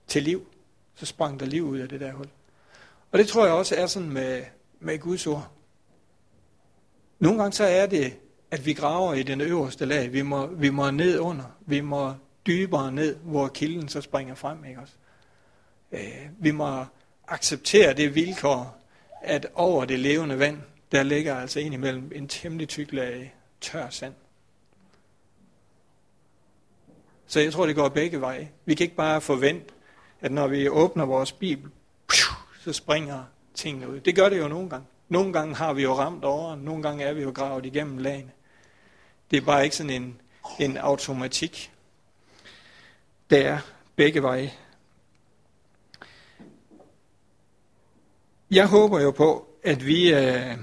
til 0.06 0.22
liv. 0.22 0.46
Så 0.94 1.06
sprang 1.06 1.40
der 1.40 1.46
liv 1.46 1.64
ud 1.64 1.78
af 1.78 1.88
det 1.88 2.00
der 2.00 2.12
hul. 2.12 2.28
Og 3.12 3.18
det 3.18 3.28
tror 3.28 3.44
jeg 3.44 3.54
også 3.54 3.74
er 3.76 3.87
sådan 3.87 4.11
med, 4.11 4.44
med 4.80 4.98
Guds 4.98 5.26
ord. 5.26 5.48
Nogle 7.18 7.38
gange 7.38 7.52
så 7.52 7.64
er 7.64 7.87
det, 7.87 8.18
at 8.50 8.66
vi 8.66 8.72
graver 8.72 9.14
i 9.14 9.22
den 9.22 9.40
øverste 9.40 9.87
lag. 9.87 10.12
Vi 10.12 10.22
må, 10.22 10.46
vi 10.46 10.70
må 10.70 10.90
ned 10.90 11.18
under. 11.18 11.44
Vi 11.66 11.80
må 11.80 12.14
dybere 12.46 12.92
ned, 12.92 13.16
hvor 13.16 13.48
kilden 13.48 13.88
så 13.88 14.00
springer 14.00 14.34
frem. 14.34 14.64
Ikke 14.64 14.80
også? 14.80 14.94
Øh, 15.92 16.28
vi 16.38 16.50
må 16.50 16.84
acceptere 17.28 17.94
det 17.94 18.14
vilkår, 18.14 18.80
at 19.22 19.46
over 19.54 19.84
det 19.84 19.98
levende 19.98 20.38
vand, 20.38 20.58
der 20.92 21.02
ligger 21.02 21.34
altså 21.34 21.61
indimellem 21.61 22.12
en 22.14 22.28
temmelig 22.28 22.68
tyk 22.68 22.92
lag 22.92 23.34
tør 23.61 23.88
sand. 23.90 24.14
Så 27.26 27.40
jeg 27.40 27.52
tror, 27.52 27.66
det 27.66 27.74
går 27.74 27.88
begge 27.88 28.20
veje. 28.20 28.50
Vi 28.64 28.74
kan 28.74 28.84
ikke 28.84 28.96
bare 28.96 29.20
forvente, 29.20 29.74
at 30.20 30.32
når 30.32 30.46
vi 30.46 30.68
åbner 30.68 31.04
vores 31.04 31.32
bibel, 31.32 31.70
så 32.61 32.72
springer 32.72 33.24
tingene 33.54 33.88
ud. 33.88 34.00
Det 34.00 34.16
gør 34.16 34.28
det 34.28 34.38
jo 34.38 34.48
nogle 34.48 34.70
gange. 34.70 34.87
Nogle 35.08 35.32
gange 35.32 35.54
har 35.54 35.72
vi 35.72 35.82
jo 35.82 35.94
ramt 35.94 36.24
over, 36.24 36.56
nogle 36.56 36.82
gange 36.82 37.04
er 37.04 37.12
vi 37.12 37.22
jo 37.22 37.32
gravet 37.34 37.66
igennem 37.66 37.98
lagene. 37.98 38.30
Det 39.31 39.37
er 39.37 39.41
bare 39.41 39.64
ikke 39.64 39.77
sådan 39.77 39.91
en, 39.91 40.21
en 40.59 40.77
automatik. 40.77 41.73
Der 43.31 43.49
er 43.49 43.59
begge 43.97 44.23
veje. 44.23 44.53
Jeg 48.51 48.67
håber 48.67 49.01
jo 49.01 49.11
på, 49.11 49.49
at 49.64 49.87
vi, 49.87 50.12
øh, 50.12 50.57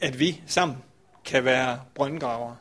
at 0.00 0.18
vi 0.18 0.42
sammen 0.46 0.78
kan 1.24 1.44
være 1.44 1.80
brøndgravere. 1.94 2.56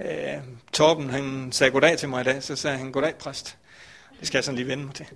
Øh, 0.00 0.42
Torben 0.72 1.10
han 1.10 1.52
sagde 1.52 1.70
goddag 1.70 1.98
til 1.98 2.08
mig 2.08 2.20
i 2.20 2.24
dag, 2.24 2.42
så 2.42 2.56
sagde 2.56 2.78
han 2.78 2.92
goddag 2.92 3.14
præst. 3.14 3.56
Det 4.20 4.26
skal 4.26 4.38
jeg 4.38 4.44
sådan 4.44 4.56
lige 4.56 4.68
vende 4.68 4.84
mig 4.84 4.94
til. 4.94 5.06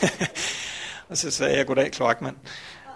og 1.08 1.16
så 1.16 1.30
sagde 1.30 1.56
jeg 1.56 1.66
goddag 1.66 1.92
kloakmand. 1.92 2.36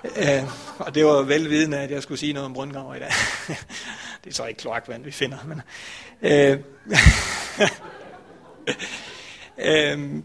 Øh, 0.04 0.44
og 0.78 0.94
det 0.94 1.04
var 1.04 1.22
velvidende, 1.22 1.78
at 1.78 1.90
jeg 1.90 2.02
skulle 2.02 2.18
sige 2.18 2.32
noget 2.32 2.46
om 2.46 2.54
brøndgraver 2.54 2.94
i 2.94 2.98
dag. 2.98 3.10
det 4.24 4.30
er 4.30 4.34
så 4.34 4.44
ikke 4.44 4.58
kloakvand, 4.58 5.04
vi 5.04 5.10
finder. 5.10 5.38
Men, 5.44 5.62
øh, 6.22 6.58
øh, 9.68 10.22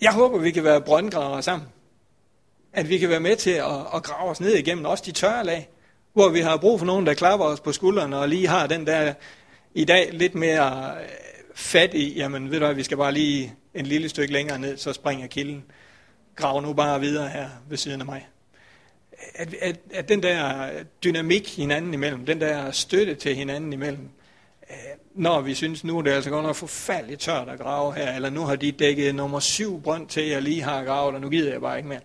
jeg 0.00 0.12
håber, 0.12 0.38
vi 0.38 0.50
kan 0.50 0.64
være 0.64 0.80
brøndgravere 0.80 1.42
sammen. 1.42 1.68
At 2.72 2.88
vi 2.88 2.98
kan 2.98 3.08
være 3.08 3.20
med 3.20 3.36
til 3.36 3.50
at, 3.50 3.86
at 3.94 4.02
grave 4.02 4.30
os 4.30 4.40
ned 4.40 4.54
igennem 4.54 4.84
også 4.84 5.04
de 5.06 5.12
tørre 5.12 5.44
lag, 5.44 5.68
hvor 6.12 6.28
vi 6.28 6.40
har 6.40 6.56
brug 6.56 6.78
for 6.78 6.86
nogen, 6.86 7.06
der 7.06 7.14
klapper 7.14 7.46
os 7.46 7.60
på 7.60 7.72
skuldrene 7.72 8.18
og 8.18 8.28
lige 8.28 8.46
har 8.46 8.66
den 8.66 8.86
der 8.86 9.14
i 9.74 9.84
dag 9.84 10.10
lidt 10.12 10.34
mere 10.34 10.94
øh, 11.02 11.08
fat 11.54 11.94
i, 11.94 12.14
jamen 12.14 12.50
ved 12.50 12.60
du 12.60 12.66
hvad, 12.66 12.74
vi 12.74 12.82
skal 12.82 12.96
bare 12.96 13.12
lige 13.12 13.54
en 13.74 13.86
lille 13.86 14.08
stykke 14.08 14.32
længere 14.32 14.58
ned, 14.58 14.76
så 14.76 14.92
springer 14.92 15.26
kilden. 15.26 15.64
Grav 16.36 16.60
nu 16.60 16.72
bare 16.72 17.00
videre 17.00 17.28
her 17.28 17.48
ved 17.68 17.76
siden 17.76 18.00
af 18.00 18.06
mig. 18.06 18.28
At, 19.34 19.54
at, 19.60 19.76
at 19.94 20.08
den 20.08 20.22
der 20.22 20.70
dynamik 21.04 21.56
hinanden 21.56 21.94
imellem, 21.94 22.26
den 22.26 22.40
der 22.40 22.70
støtte 22.70 23.14
til 23.14 23.34
hinanden 23.34 23.72
imellem, 23.72 24.08
øh, 24.70 24.76
når 25.14 25.40
vi 25.40 25.54
synes, 25.54 25.84
nu 25.84 25.98
er 25.98 26.02
det 26.02 26.10
altså 26.10 26.30
godt 26.30 26.46
nok 26.46 26.56
forfærdeligt 26.56 27.20
tørt 27.20 27.48
at 27.48 27.58
grave 27.58 27.94
her, 27.94 28.14
eller 28.14 28.30
nu 28.30 28.40
har 28.40 28.56
de 28.56 28.72
dækket 28.72 29.14
nummer 29.14 29.40
syv 29.40 29.82
brønd 29.82 30.08
til, 30.08 30.26
jeg 30.26 30.42
lige 30.42 30.62
har 30.62 30.84
gravet, 30.84 31.14
og 31.14 31.20
nu 31.20 31.28
gider 31.28 31.52
jeg 31.52 31.60
bare 31.60 31.76
ikke 31.76 31.88
mere. 31.88 32.00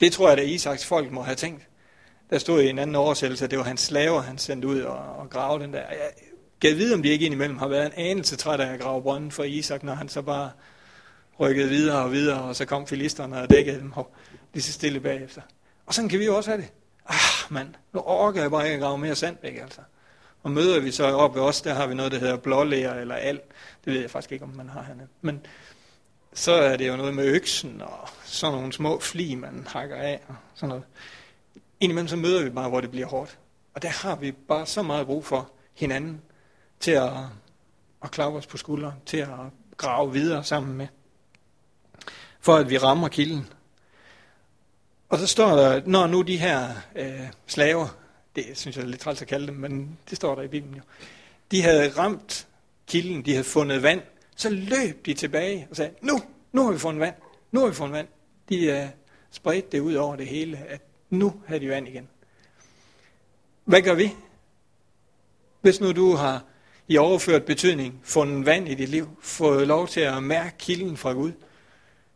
Det 0.00 0.12
tror 0.12 0.28
jeg, 0.28 0.38
at 0.38 0.48
Isaks 0.48 0.86
folk 0.86 1.12
må 1.12 1.22
have 1.22 1.34
tænkt. 1.34 1.62
Der 2.30 2.38
stod 2.38 2.62
i 2.62 2.68
en 2.68 2.78
anden 2.78 2.96
oversættelse, 2.96 3.44
at 3.44 3.50
det 3.50 3.58
var 3.58 3.64
hans 3.64 3.80
slaver, 3.80 4.22
han 4.22 4.38
sendte 4.38 4.68
ud 4.68 4.80
og, 4.80 4.98
og 4.98 5.30
grave 5.30 5.62
den 5.62 5.72
der. 5.72 5.78
Jeg 5.78 6.70
kan 6.70 6.78
vide, 6.78 6.94
om 6.94 7.02
de 7.02 7.08
ikke 7.08 7.26
indimellem 7.26 7.58
har 7.58 7.68
været 7.68 7.86
en 7.86 7.92
anelse 7.96 8.36
træt 8.36 8.60
af 8.60 8.72
at 8.72 8.80
grave 8.80 9.02
brønden 9.02 9.30
for 9.30 9.44
Isak, 9.44 9.82
når 9.82 9.94
han 9.94 10.08
så 10.08 10.22
bare 10.22 10.50
rykkede 11.40 11.68
videre 11.68 12.04
og 12.04 12.12
videre, 12.12 12.42
og 12.42 12.56
så 12.56 12.64
kom 12.64 12.86
filisterne 12.86 13.42
og 13.42 13.50
dækkede 13.50 13.78
dem 13.78 13.92
lige 14.54 14.62
så 14.62 14.72
stille 14.72 15.00
bagefter. 15.00 15.40
Og 15.86 15.94
sådan 15.94 16.08
kan 16.08 16.18
vi 16.18 16.24
jo 16.24 16.36
også 16.36 16.50
have 16.50 16.62
det. 16.62 16.72
Ah, 17.06 17.52
mand, 17.52 17.74
nu 17.92 18.00
orker 18.00 18.40
jeg 18.40 18.50
bare 18.50 18.64
ikke 18.64 18.74
at 18.74 18.80
grave 18.80 18.98
mere 18.98 19.14
sand 19.14 19.36
væk, 19.42 19.56
altså. 19.56 19.80
Og 20.42 20.50
møder 20.50 20.80
vi 20.80 20.90
så 20.90 21.04
op 21.04 21.34
ved 21.34 21.42
os, 21.42 21.60
der 21.60 21.74
har 21.74 21.86
vi 21.86 21.94
noget, 21.94 22.12
der 22.12 22.18
hedder 22.18 22.36
blålæger 22.36 22.94
eller 22.94 23.14
al. 23.14 23.40
Det 23.84 23.92
ved 23.92 24.00
jeg 24.00 24.10
faktisk 24.10 24.32
ikke, 24.32 24.44
om 24.44 24.52
man 24.56 24.68
har 24.68 24.82
hernede. 24.82 25.08
Men 25.20 25.46
så 26.32 26.52
er 26.52 26.76
det 26.76 26.88
jo 26.88 26.96
noget 26.96 27.14
med 27.14 27.24
øksen 27.24 27.82
og 27.82 28.08
sådan 28.24 28.56
nogle 28.56 28.72
små 28.72 29.00
fli, 29.00 29.34
man 29.34 29.66
hakker 29.68 29.96
af 29.96 30.20
og 30.28 30.34
sådan 30.54 30.68
noget. 30.68 30.84
Indimellem 31.80 32.08
så 32.08 32.16
møder 32.16 32.42
vi 32.44 32.50
bare, 32.50 32.68
hvor 32.68 32.80
det 32.80 32.90
bliver 32.90 33.06
hårdt. 33.06 33.38
Og 33.74 33.82
der 33.82 33.88
har 33.88 34.16
vi 34.16 34.32
bare 34.32 34.66
så 34.66 34.82
meget 34.82 35.06
brug 35.06 35.24
for 35.24 35.50
hinanden 35.74 36.22
til 36.80 36.90
at, 36.90 37.12
at 38.02 38.10
klappe 38.10 38.38
os 38.38 38.46
på 38.46 38.56
skulderen, 38.56 38.94
til 39.06 39.16
at 39.16 39.28
grave 39.76 40.12
videre 40.12 40.44
sammen 40.44 40.76
med. 40.76 40.86
For 42.40 42.56
at 42.56 42.70
vi 42.70 42.78
rammer 42.78 43.08
kilden. 43.08 43.48
Og 45.08 45.18
så 45.18 45.26
står 45.26 45.56
der, 45.56 45.82
når 45.86 46.06
nu 46.06 46.22
de 46.22 46.36
her 46.36 46.68
øh, 46.96 47.20
slaver, 47.46 47.96
det 48.36 48.44
synes 48.54 48.76
jeg 48.76 48.82
er 48.82 48.88
lidt 48.88 49.00
træls 49.00 49.22
at 49.22 49.28
kalde 49.28 49.46
dem, 49.46 49.54
men 49.54 49.98
det 50.10 50.16
står 50.16 50.34
der 50.34 50.42
i 50.42 50.48
Bibelen 50.48 50.74
jo, 50.74 50.82
de 51.50 51.62
havde 51.62 51.88
ramt 51.88 52.46
kilden, 52.86 53.24
de 53.24 53.30
havde 53.30 53.44
fundet 53.44 53.82
vand, 53.82 54.02
så 54.36 54.50
løb 54.50 55.06
de 55.06 55.14
tilbage 55.14 55.66
og 55.70 55.76
sagde, 55.76 55.94
nu, 56.00 56.22
nu 56.52 56.64
har 56.64 56.72
vi 56.72 56.78
fundet 56.78 57.00
vand, 57.00 57.14
nu 57.52 57.60
har 57.60 57.66
vi 57.66 57.74
fundet 57.74 57.92
vand. 57.92 58.08
De 58.48 58.64
øh, 58.64 58.86
spredte 59.30 59.68
det 59.72 59.80
ud 59.80 59.94
over 59.94 60.16
det 60.16 60.26
hele, 60.26 60.58
at 60.68 60.80
nu 61.10 61.42
havde 61.46 61.60
de 61.60 61.68
vand 61.68 61.88
igen. 61.88 62.08
Hvad 63.64 63.82
gør 63.82 63.94
vi? 63.94 64.12
Hvis 65.60 65.80
nu 65.80 65.92
du 65.92 66.14
har 66.14 66.44
i 66.88 66.96
overført 66.96 67.44
betydning 67.44 68.00
fundet 68.02 68.46
vand 68.46 68.68
i 68.68 68.74
dit 68.74 68.88
liv, 68.88 69.18
fået 69.22 69.68
lov 69.68 69.88
til 69.88 70.00
at 70.00 70.22
mærke 70.22 70.56
kilden 70.58 70.96
fra 70.96 71.12
Gud. 71.12 71.32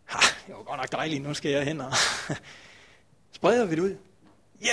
Ha, 0.05 0.19
det 0.47 0.55
var 0.55 0.63
godt 0.63 0.81
nok 0.81 0.93
dejligt, 0.93 1.23
nu 1.23 1.35
skal 1.35 1.51
jeg 1.51 1.65
hen 1.65 1.81
og 1.81 1.93
spreder 3.39 3.67
vi 3.67 3.75
det 3.75 3.83
ud. 3.83 3.97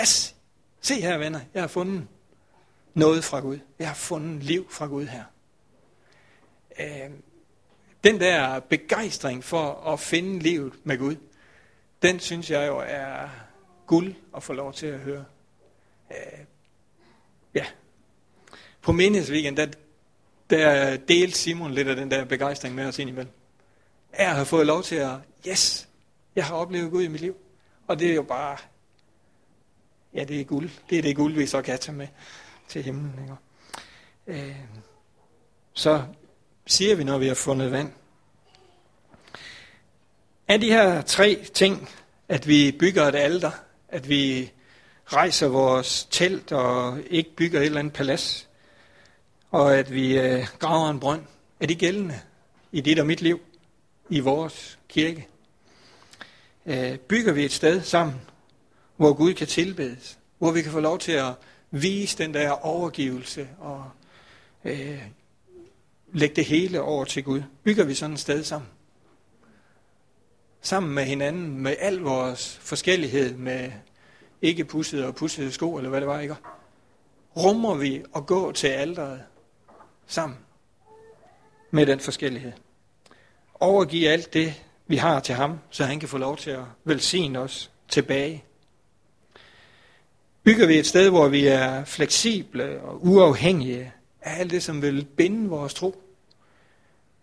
Yes! 0.02 0.36
Se 0.82 1.02
her, 1.02 1.18
venner, 1.18 1.40
jeg 1.54 1.64
har 1.64 1.68
fundet 1.68 2.08
noget 2.94 3.24
fra 3.24 3.40
Gud. 3.40 3.60
Jeg 3.80 3.88
har 3.88 3.96
fundet 3.96 4.44
liv 4.44 4.68
fra 4.72 4.86
Gud 4.88 5.06
her. 5.06 5.24
Øh, 6.80 7.12
den 8.04 8.20
der 8.20 8.60
begejstring 8.60 9.44
for 9.44 9.74
at 9.94 10.00
finde 10.00 10.40
livet 10.40 10.74
med 10.84 10.98
Gud, 10.98 11.16
den 12.02 12.20
synes 12.20 12.52
jeg 12.52 12.68
jo 12.68 12.84
er 12.88 13.30
guld 13.88 14.16
at 14.36 14.44
få 14.44 14.54
lov 14.54 14.74
til 14.74 14.88
at 14.88 15.00
høre. 15.00 15.26
Øh, 16.12 16.40
ja. 17.54 17.66
På 18.82 18.92
menighedsweekend, 18.92 19.58
der, 19.58 19.68
der 20.50 20.98
delte 20.98 21.38
Simon 21.38 21.72
lidt 21.72 21.88
af 21.88 21.96
den 21.96 22.12
der 22.12 22.26
begejstring 22.26 22.76
med 22.76 22.86
os 22.86 23.00
ind 23.00 23.10
imellem. 23.10 23.32
Jeg 24.18 24.36
har 24.36 24.44
fået 24.44 24.66
lov 24.66 24.84
til 24.84 24.96
at, 24.96 25.18
yes, 25.48 25.90
jeg 26.36 26.46
har 26.46 26.56
oplevet 26.56 26.92
Gud 26.92 27.04
i 27.04 27.08
mit 27.08 27.22
liv. 27.22 27.36
Og 27.88 28.00
det 28.00 28.12
er 28.12 28.16
jo 28.16 28.24
bare, 28.24 28.58
ja, 30.14 30.24
det 30.24 30.42
er 30.42 30.44
guld. 30.44 30.70
Det 30.90 30.98
er 30.98 31.02
det 31.02 31.16
guld, 31.16 31.34
vi 31.34 31.46
så 31.46 31.62
kan 31.62 31.80
tage 31.80 31.98
med 31.98 32.08
til 32.68 32.84
himlen. 32.84 33.20
Ikke? 33.22 33.36
Øh, 34.48 34.56
så 35.74 36.04
siger 36.66 36.96
vi, 36.96 37.04
når 37.04 37.18
vi 37.18 37.28
har 37.28 37.36
fundet 37.36 37.72
vand. 37.72 37.92
Af 40.48 40.60
de 40.60 40.72
her 40.72 41.02
tre 41.02 41.46
ting, 41.54 41.90
at 42.28 42.48
vi 42.48 42.76
bygger 42.80 43.04
et 43.04 43.16
alter, 43.16 43.52
at 43.90 44.10
vi 44.10 44.52
rejser 45.06 45.48
vores 45.48 46.08
telt 46.12 46.52
og 46.52 47.00
ikke 47.10 47.36
bygger 47.36 47.60
et 47.60 47.66
eller 47.66 47.80
andet 47.80 47.94
palads, 47.94 48.50
og 49.52 49.78
at 49.78 49.94
vi 49.94 50.20
øh, 50.20 50.48
graver 50.60 50.90
en 50.90 51.00
brønd, 51.00 51.26
er 51.60 51.68
det 51.68 51.78
gældende 51.78 52.20
i 52.72 52.82
dit 52.82 53.00
og 53.00 53.06
mit 53.06 53.22
liv, 53.22 53.40
i 54.10 54.20
vores 54.20 54.80
kirke? 54.90 55.28
Øh, 56.66 56.98
bygger 56.98 57.34
vi 57.34 57.46
et 57.46 57.52
sted 57.52 57.82
sammen, 57.82 58.16
hvor 58.98 59.14
Gud 59.14 59.34
kan 59.34 59.48
tilbedes, 59.48 60.20
hvor 60.38 60.52
vi 60.52 60.62
kan 60.62 60.72
få 60.72 60.80
lov 60.80 61.00
til 61.00 61.12
at 61.12 61.34
vise 61.72 62.18
den 62.18 62.34
der 62.34 62.50
overgivelse 62.50 63.50
og 63.60 63.90
øh, 64.66 65.02
lægge 66.14 66.36
det 66.36 66.46
hele 66.46 66.82
over 66.82 67.06
til 67.06 67.24
Gud. 67.24 67.42
Bygger 67.64 67.84
vi 67.84 67.94
sådan 67.94 68.14
et 68.14 68.20
sted 68.20 68.44
sammen? 68.44 68.70
Sammen 70.62 70.94
med 70.94 71.04
hinanden, 71.04 71.60
med 71.60 71.76
al 71.80 71.98
vores 71.98 72.58
forskellighed, 72.62 73.36
med 73.36 73.72
ikke 74.42 74.66
pussede 74.66 75.08
og 75.08 75.16
pussede 75.16 75.52
sko, 75.52 75.76
eller 75.78 75.90
hvad 75.90 76.02
det 76.02 76.08
var, 76.08 76.20
ikke? 76.20 76.36
Rummer 77.38 77.76
vi 77.76 78.04
at 78.16 78.26
gå 78.26 78.52
til 78.52 78.68
alderet 78.68 79.22
sammen 80.08 80.38
med 81.72 81.86
den 81.86 82.00
forskellighed. 82.00 82.52
Overgive 83.54 84.10
alt 84.10 84.34
det, 84.34 84.65
vi 84.88 84.98
har 84.98 85.20
til 85.20 85.36
ham, 85.36 85.60
så 85.70 85.84
han 85.84 86.00
kan 86.00 86.10
få 86.10 86.18
lov 86.18 86.38
til 86.38 86.52
at 86.52 86.64
velsigne 86.84 87.40
os 87.40 87.72
tilbage. 87.90 88.44
Bygger 90.44 90.68
vi 90.68 90.80
et 90.80 90.88
sted, 90.88 91.10
hvor 91.10 91.28
vi 91.28 91.48
er 91.48 91.86
fleksible 91.86 92.82
og 92.82 93.06
uafhængige 93.06 93.94
af 94.22 94.40
alt 94.40 94.52
det, 94.52 94.64
som 94.64 94.82
vil 94.82 95.06
binde 95.06 95.50
vores 95.50 95.74
tro. 95.74 96.02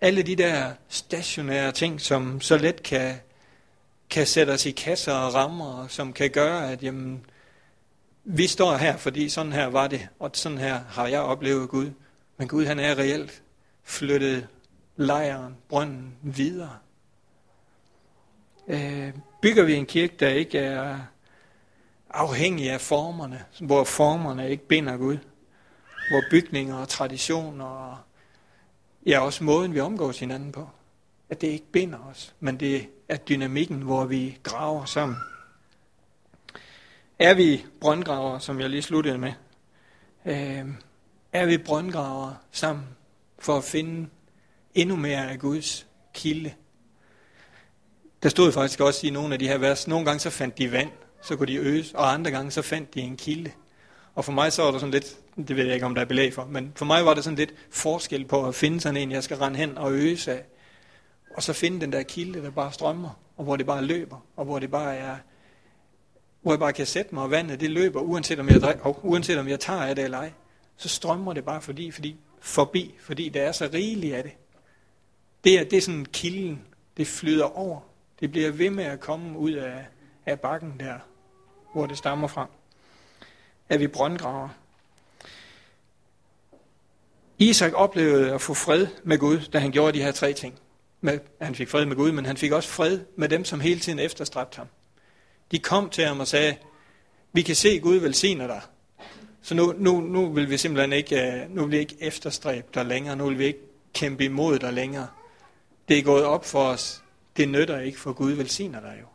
Alle 0.01 0.23
de 0.23 0.37
der 0.37 0.73
stationære 0.89 1.73
ting, 1.73 2.01
som 2.01 2.41
så 2.41 2.59
let 2.59 2.83
kan, 2.83 3.15
kan 4.11 4.27
sætte 4.27 4.51
os 4.51 4.67
i 4.67 4.71
kasser 4.71 5.13
og 5.13 5.35
rammer, 5.35 5.87
som 5.89 6.13
kan 6.13 6.31
gøre, 6.31 6.73
at 6.73 6.83
jamen, 6.83 7.27
vi 8.25 8.47
står 8.47 8.77
her, 8.77 8.97
fordi 8.97 9.29
sådan 9.29 9.53
her 9.53 9.67
var 9.67 9.89
det, 9.89 10.09
og 10.19 10.31
sådan 10.35 10.59
her 10.59 10.81
har 10.89 11.07
jeg 11.07 11.21
oplevet 11.21 11.69
Gud. 11.69 11.91
Men 12.37 12.49
Gud 12.49 12.67
han 12.67 12.79
er 12.79 12.99
reelt 12.99 13.43
flyttet 13.85 14.47
lejren, 14.97 15.57
brønden 15.69 16.15
videre. 16.23 16.79
Øh, 18.73 19.13
bygger 19.43 19.65
vi 19.65 19.75
en 19.75 19.87
kirke, 19.87 20.15
der 20.21 20.29
ikke 20.29 20.59
er 20.59 20.99
afhængig 22.11 22.71
af 22.71 22.81
formerne, 22.81 23.45
hvor 23.61 23.85
formerne 23.85 24.51
ikke 24.51 24.69
binder 24.69 24.97
Gud, 24.97 25.19
hvor 26.11 26.23
bygninger 26.31 26.77
og 26.77 26.89
traditioner 26.89 27.65
og 27.65 27.99
ja, 29.07 29.21
også 29.21 29.45
måden 29.45 29.75
vi 29.75 29.81
omgås 29.81 30.19
hinanden 30.19 30.53
på, 30.53 30.69
at 31.31 31.41
det 31.41 31.47
ikke 31.47 31.73
binder 31.73 31.99
os, 31.99 32.35
men 32.41 32.61
det 32.61 32.89
er 33.09 33.17
dynamikken, 33.17 33.83
hvor 33.83 34.05
vi 34.05 34.39
graver 34.43 34.85
sammen 34.85 35.17
Er 37.19 37.35
vi 37.35 37.65
brøndgraver, 37.81 38.39
som 38.39 38.61
jeg 38.61 38.71
lige 38.71 38.83
sluttede 38.83 39.19
med? 39.19 39.33
Øh, 40.27 40.67
er 41.33 41.47
vi 41.47 41.59
brøndgraver 41.59 42.35
sammen 42.51 42.85
for 43.39 43.57
at 43.57 43.65
finde 43.65 44.09
endnu 44.75 44.97
mere 44.97 45.31
af 45.31 45.39
Guds 45.39 45.87
kilde? 46.15 46.55
Der 48.23 48.29
stod 48.29 48.53
faktisk 48.53 48.81
også 48.81 49.07
i 49.07 49.11
nogle 49.11 49.35
af 49.35 49.39
de 49.39 49.49
her 49.49 49.59
vers, 49.59 49.89
nogle 49.89 50.05
gange 50.05 50.21
så 50.21 50.31
fandt 50.31 50.59
de 50.59 50.73
vand, 50.73 50.91
så 51.23 51.37
kunne 51.37 51.47
de 51.47 51.57
øges, 51.57 51.93
og 51.93 52.13
andre 52.13 52.31
gange 52.31 52.51
så 52.51 52.63
fandt 52.63 52.95
de 52.95 53.01
en 53.01 53.17
kilde. 53.17 53.51
Og 54.15 54.25
for 54.25 54.33
mig 54.33 54.53
så 54.53 54.63
var 54.63 54.71
der 54.71 54.79
sådan 54.79 54.93
lidt, 54.93 55.17
det 55.49 55.57
ved 55.57 55.65
jeg 55.65 55.75
ikke 55.75 55.87
om 55.87 55.95
der 55.95 56.03
er 56.03 56.07
belæg 56.07 56.35
for, 56.35 56.45
men 56.45 56.73
for 56.77 56.85
mig 56.85 57.05
var 57.05 57.15
der 57.15 57.23
sådan 57.23 57.39
lidt 57.39 57.55
forskel 57.71 58.25
på 58.25 58.47
at 58.47 58.55
finde 58.55 58.81
sådan 58.81 58.97
en, 58.97 59.13
jeg 59.13 59.25
skal 59.25 59.37
rende 59.37 59.59
hen 59.59 59.79
og 59.79 59.93
øse 59.93 60.33
af, 60.33 60.45
og 61.37 61.43
så 61.43 61.53
finde 61.53 61.81
den 61.81 61.93
der 61.93 62.03
kilde, 62.03 62.43
der 62.43 62.51
bare 62.51 62.73
strømmer, 62.73 63.21
og 63.37 63.45
hvor 63.45 63.57
det 63.57 63.67
bare 63.67 63.85
løber, 63.85 64.27
og 64.37 64.45
hvor 64.45 64.59
det 64.59 64.71
bare 64.71 64.97
er, 64.97 65.17
hvor 66.43 66.53
jeg 66.53 66.59
bare 66.59 66.73
kan 66.73 66.87
sætte 66.87 67.15
mig, 67.15 67.25
og 67.25 67.31
vandet 67.31 67.61
det 67.61 67.71
løber, 67.71 68.01
uanset 68.01 68.41
om 68.41 68.49
jeg, 68.49 68.79
oh, 68.85 69.05
uanset 69.05 69.39
om 69.39 69.49
jeg 69.49 69.61
tager 69.61 69.83
af 69.83 69.97
det 69.97 70.05
eller 70.05 70.19
ej, 70.19 70.33
så 70.77 70.89
strømmer 70.89 71.33
det 71.33 71.45
bare 71.45 71.61
fordi, 71.61 71.91
fordi, 71.91 72.17
forbi, 72.41 72.95
fordi 73.01 73.29
der 73.29 73.43
er 73.43 73.53
så 73.53 73.69
rigeligt 73.73 74.15
af 74.15 74.23
det. 74.23 74.33
Det 75.45 75.59
er, 75.59 75.65
det 75.65 75.77
er 75.77 75.81
sådan 75.81 76.07
kilden, 76.13 76.63
det 76.97 77.07
flyder 77.07 77.59
over. 77.59 77.81
Det 78.23 78.31
bliver 78.31 78.51
ved 78.51 78.71
med 78.71 78.85
at 78.85 79.01
komme 79.01 79.39
ud 79.39 79.53
af, 79.53 79.87
af 80.27 80.41
bakken 80.41 80.75
der, 80.81 80.95
hvor 81.75 81.87
det 81.87 81.99
stammer 81.99 82.29
fra. 82.29 82.47
Er 83.69 83.79
vi 83.79 83.87
brøndgraver? 83.87 84.49
Isak 87.39 87.73
oplevede 87.75 88.35
at 88.35 88.41
få 88.41 88.55
fred 88.55 88.87
med 89.05 89.19
Gud, 89.19 89.41
da 89.53 89.59
han 89.59 89.71
gjorde 89.71 89.99
de 89.99 90.03
her 90.03 90.13
tre 90.13 90.33
ting. 90.33 90.55
Med, 91.01 91.19
han 91.41 91.55
fik 91.55 91.69
fred 91.69 91.87
med 91.87 91.97
Gud, 91.97 92.13
men 92.13 92.27
han 92.27 92.37
fik 92.37 92.53
også 92.53 92.69
fred 92.69 93.01
med 93.17 93.29
dem, 93.29 93.45
som 93.45 93.61
hele 93.61 93.81
tiden 93.81 93.99
efterstræbte 93.99 94.57
ham. 94.57 94.67
De 95.51 95.59
kom 95.59 95.91
til 95.91 96.05
ham 96.05 96.21
og 96.21 96.27
sagde, 96.27 96.57
vi 97.33 97.43
kan 97.43 97.57
se, 97.57 97.69
at 97.69 97.83
Gud 97.83 97.97
velsigner 97.97 98.47
dig. 98.47 98.61
Så 99.43 99.55
nu, 99.55 99.75
nu, 99.79 100.01
nu 100.01 100.33
vil 100.33 100.51
vi 100.51 100.57
simpelthen 100.57 100.93
ikke, 100.93 101.33
øh, 101.33 101.51
nu 101.51 101.63
vil 101.63 101.71
vi 101.71 101.79
ikke 101.79 101.97
efterstræbe 102.01 102.67
dig 102.75 102.87
længere, 102.87 103.17
nu 103.17 103.27
vil 103.27 103.39
vi 103.39 103.45
ikke 103.45 103.61
kæmpe 103.95 104.25
imod 104.25 104.59
dig 104.59 104.73
længere. 104.73 105.09
Det 105.89 105.99
er 105.99 106.03
gået 106.03 106.25
op 106.25 106.45
for 106.45 106.65
os, 106.65 107.02
det 107.37 107.49
nytter 107.49 107.79
ikke, 107.79 108.01
for 108.01 108.13
Gud 108.13 108.33
velsigner 108.33 108.81
dig 108.81 108.99
jo. 109.01 109.07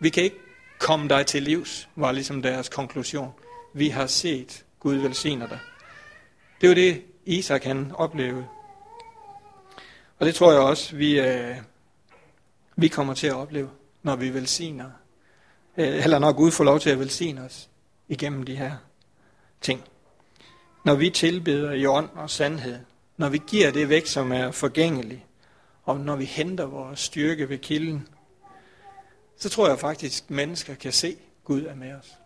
Vi 0.00 0.10
kan 0.10 0.22
ikke 0.22 0.38
komme 0.78 1.08
dig 1.08 1.26
til 1.26 1.42
livs, 1.42 1.88
var 1.96 2.12
ligesom 2.12 2.42
deres 2.42 2.68
konklusion. 2.68 3.32
Vi 3.74 3.88
har 3.88 4.06
set, 4.06 4.64
Gud 4.80 4.94
velsigner 4.94 5.46
dig. 5.46 5.58
Det 6.60 6.68
var 6.68 6.74
det, 6.74 7.02
Isak 7.24 7.64
han 7.64 7.92
oplevede. 7.94 8.46
Og 10.18 10.26
det 10.26 10.34
tror 10.34 10.52
jeg 10.52 10.60
også, 10.60 10.96
vi, 10.96 11.20
øh, 11.20 11.56
vi 12.76 12.88
kommer 12.88 13.14
til 13.14 13.26
at 13.26 13.34
opleve, 13.34 13.70
når 14.02 14.16
vi 14.16 14.34
velsigner. 14.34 14.90
Øh, 15.76 16.04
eller 16.04 16.18
når 16.18 16.32
Gud 16.32 16.50
får 16.50 16.64
lov 16.64 16.80
til 16.80 16.90
at 16.90 16.98
velsigne 16.98 17.44
os 17.44 17.68
igennem 18.08 18.42
de 18.42 18.56
her 18.56 18.72
ting. 19.60 19.84
Når 20.84 20.94
vi 20.94 21.10
tilbeder 21.10 21.72
i 21.72 21.86
ånd 21.86 22.08
og 22.14 22.30
sandhed, 22.30 22.78
når 23.16 23.28
vi 23.28 23.40
giver 23.46 23.70
det 23.70 23.88
væk, 23.88 24.06
som 24.06 24.32
er 24.32 24.50
forgængeligt, 24.50 25.20
og 25.82 26.00
når 26.00 26.16
vi 26.16 26.24
henter 26.24 26.64
vores 26.64 27.00
styrke 27.00 27.48
ved 27.48 27.58
kilden, 27.58 28.08
så 29.36 29.48
tror 29.48 29.68
jeg 29.68 29.78
faktisk, 29.78 30.24
at 30.24 30.30
mennesker 30.30 30.74
kan 30.74 30.92
se, 30.92 31.08
at 31.08 31.44
Gud 31.44 31.62
er 31.62 31.74
med 31.74 31.92
os. 31.92 32.18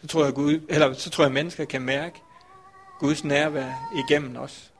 Så 0.00 0.06
tror 0.06 0.24
jeg, 0.24 0.34
Gud, 0.34 0.60
eller 0.68 0.92
så 0.92 1.10
tror 1.10 1.24
jeg, 1.24 1.28
at 1.28 1.34
mennesker 1.34 1.64
kan 1.64 1.82
mærke 1.82 2.20
Guds 3.00 3.24
nærvær 3.24 3.92
igennem 3.94 4.36
os. 4.36 4.72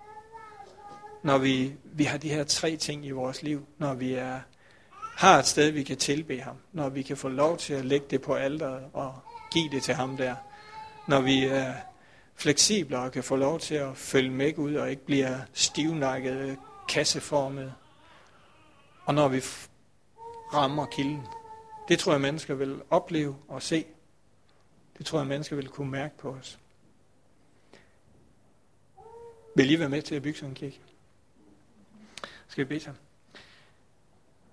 Når 1.23 1.39
vi, 1.39 1.73
vi 1.85 2.05
har 2.05 2.19
de 2.19 2.29
her 2.29 2.45
tre 2.45 2.77
ting 2.77 3.07
i 3.07 3.11
vores 3.11 3.43
liv, 3.43 3.67
når 3.79 3.95
vi 3.95 4.13
er, 4.15 4.41
har 5.17 5.39
et 5.39 5.47
sted, 5.47 5.71
vi 5.71 5.83
kan 5.83 5.97
tilbe 5.97 6.41
ham, 6.41 6.57
når 6.73 6.89
vi 6.89 7.03
kan 7.03 7.17
få 7.17 7.29
lov 7.29 7.57
til 7.57 7.75
at 7.75 7.85
lægge 7.85 8.07
det 8.11 8.23
på 8.23 8.35
alderet 8.35 8.85
og 8.93 9.15
give 9.53 9.71
det 9.71 9.83
til 9.83 9.95
ham 9.95 10.17
der, 10.17 10.35
når 11.09 11.21
vi 11.21 11.45
er 11.45 11.73
fleksible 12.35 12.99
og 12.99 13.13
kan 13.13 13.25
få 13.25 13.37
lov 13.37 13.61
til 13.61 13.75
at 13.75 13.97
følge 13.97 14.31
med 14.31 14.59
ud 14.59 14.75
og 14.75 14.91
ikke 14.91 15.07
bliver 15.07 15.39
stivnakket, 15.53 16.59
kasseformede, 16.93 17.75
og 19.05 19.15
når 19.15 19.29
vi 19.29 19.43
rammer 20.55 20.87
kilden. 20.87 21.27
Det 21.89 21.99
tror 21.99 22.13
jeg, 22.13 22.21
mennesker 22.21 22.55
vil 22.55 22.83
opleve 22.91 23.37
og 23.49 23.63
se. 23.63 23.85
Det 24.99 25.07
tror 25.07 25.19
jeg, 25.19 25.27
mennesker 25.27 25.57
vil 25.57 25.69
kunne 25.69 25.91
mærke 25.91 26.19
på 26.19 26.31
os. 26.31 26.59
Vil 29.57 29.71
I 29.71 29.79
være 29.79 29.89
med 29.89 30.03
til 30.03 30.15
at 30.15 30.23
bygge 30.23 30.39
sådan 30.39 30.51
en 30.51 30.55
kirke? 30.55 30.81
Skal 32.49 32.65
vi 32.65 32.69
bede 32.69 32.81
sammen? 32.81 33.01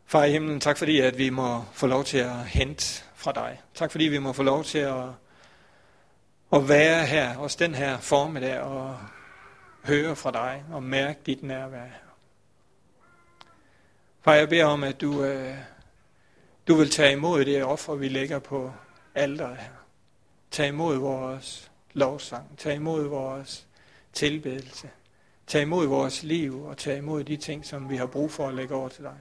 Far 0.06 0.24
i 0.24 0.32
himlen, 0.32 0.60
tak 0.60 0.78
fordi, 0.78 1.00
at 1.00 1.18
vi 1.18 1.30
må 1.30 1.64
få 1.74 1.88
lov 1.88 2.04
til 2.04 2.18
at 2.18 2.46
hente 2.46 3.04
fra 3.16 3.32
dig. 3.32 3.62
Tak 3.74 3.92
fordi, 3.92 4.04
vi 4.04 4.18
må 4.18 4.34
få 4.34 4.44
lov 4.44 4.64
til 4.64 4.78
at, 4.78 5.10
at 6.54 6.70
være 6.70 7.06
her, 7.06 7.38
også 7.38 7.58
den 7.60 7.76
her 7.76 7.98
formiddag, 7.98 8.60
og 8.60 9.00
høre 9.84 10.16
fra 10.16 10.32
dig 10.32 10.64
og 10.72 10.84
mærke 10.84 11.20
dit 11.26 11.44
nærvær. 11.44 12.09
Far, 14.22 14.34
jeg 14.34 14.50
beder 14.50 14.66
om, 14.66 14.84
at 14.84 15.02
du, 15.02 15.24
øh, 15.24 15.58
du 16.68 16.76
vil 16.76 16.90
tage 16.90 17.12
imod 17.12 17.46
det 17.46 17.64
offer, 17.64 17.96
vi 17.96 18.08
lægger 18.08 18.40
på 18.40 18.72
alderet 19.16 19.58
her. 19.58 19.72
Tag 20.52 20.68
imod 20.68 20.98
vores 20.98 21.72
lovsang. 21.94 22.58
Tag 22.58 22.76
imod 22.76 23.08
vores 23.08 23.68
tilbedelse. 24.14 24.90
Tag 25.48 25.62
imod 25.62 25.88
vores 25.88 26.24
liv 26.24 26.66
og 26.66 26.78
tag 26.78 26.98
imod 26.98 27.24
de 27.24 27.38
ting, 27.38 27.66
som 27.66 27.90
vi 27.90 27.96
har 27.96 28.06
brug 28.06 28.32
for 28.32 28.48
at 28.48 28.54
lægge 28.54 28.76
over 28.76 28.90
til 28.90 29.04
dig. 29.04 29.18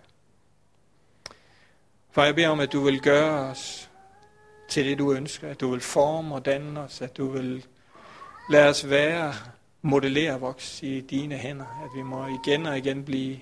For 2.10 2.22
jeg 2.22 2.34
beder 2.34 2.48
om, 2.48 2.60
at 2.60 2.72
du 2.72 2.80
vil 2.80 3.00
gøre 3.00 3.40
os 3.50 3.90
til 4.68 4.84
det, 4.84 4.98
du 4.98 5.12
ønsker. 5.12 5.48
At 5.48 5.60
du 5.60 5.70
vil 5.70 5.80
forme 5.80 6.34
og 6.34 6.44
danne 6.44 6.80
os. 6.80 7.02
At 7.02 7.16
du 7.16 7.28
vil 7.28 7.66
lade 8.50 8.68
os 8.68 8.90
være, 8.90 9.34
modellere 9.82 10.40
vokse 10.40 10.86
i 10.86 11.00
dine 11.00 11.34
hænder. 11.34 11.82
At 11.84 11.90
vi 11.96 12.02
må 12.02 12.26
igen 12.26 12.66
og 12.66 12.78
igen 12.78 13.04
blive 13.04 13.38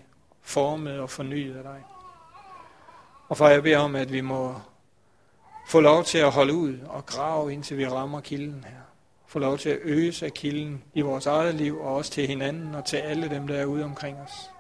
formet 0.47 1.01
og 1.01 1.11
fornyet 1.11 1.57
af 1.57 1.63
dig. 1.63 1.85
Og 3.29 3.37
far, 3.37 3.49
jeg 3.49 3.63
beder 3.63 3.79
om, 3.79 3.97
at 3.97 4.13
vi 4.13 4.21
må 4.21 4.55
få 5.69 5.81
lov 5.81 6.05
til 6.05 6.19
at 6.19 6.33
holde 6.33 6.55
ud 6.55 6.79
og 6.81 7.07
grave, 7.07 7.53
indtil 7.53 7.79
vi 7.79 7.87
rammer 7.87 8.21
kilden 8.21 8.65
her. 8.65 8.81
Få 9.27 9.39
lov 9.39 9.59
til 9.59 9.69
at 9.69 9.79
øse 9.83 10.27
af 10.27 10.35
kilden 10.35 10.85
i 10.95 11.01
vores 11.01 11.27
eget 11.27 11.55
liv, 11.55 11.81
og 11.81 11.95
også 11.95 12.11
til 12.11 12.27
hinanden 12.27 12.75
og 12.75 12.85
til 12.85 12.97
alle 12.97 13.31
dem, 13.31 13.47
der 13.47 13.57
er 13.57 13.65
ude 13.65 13.85
omkring 13.85 14.19
os. 14.19 14.51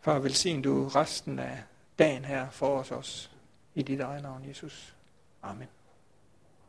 Far, 0.00 0.18
velsign 0.18 0.62
du 0.62 0.88
resten 0.88 1.38
af 1.38 1.62
dagen 1.98 2.24
her 2.24 2.50
for 2.50 2.78
os 2.78 2.90
også. 2.90 3.28
I 3.74 3.82
dit 3.82 4.00
eget 4.00 4.22
navn, 4.22 4.48
Jesus. 4.48 4.94
Amen. 5.42 5.68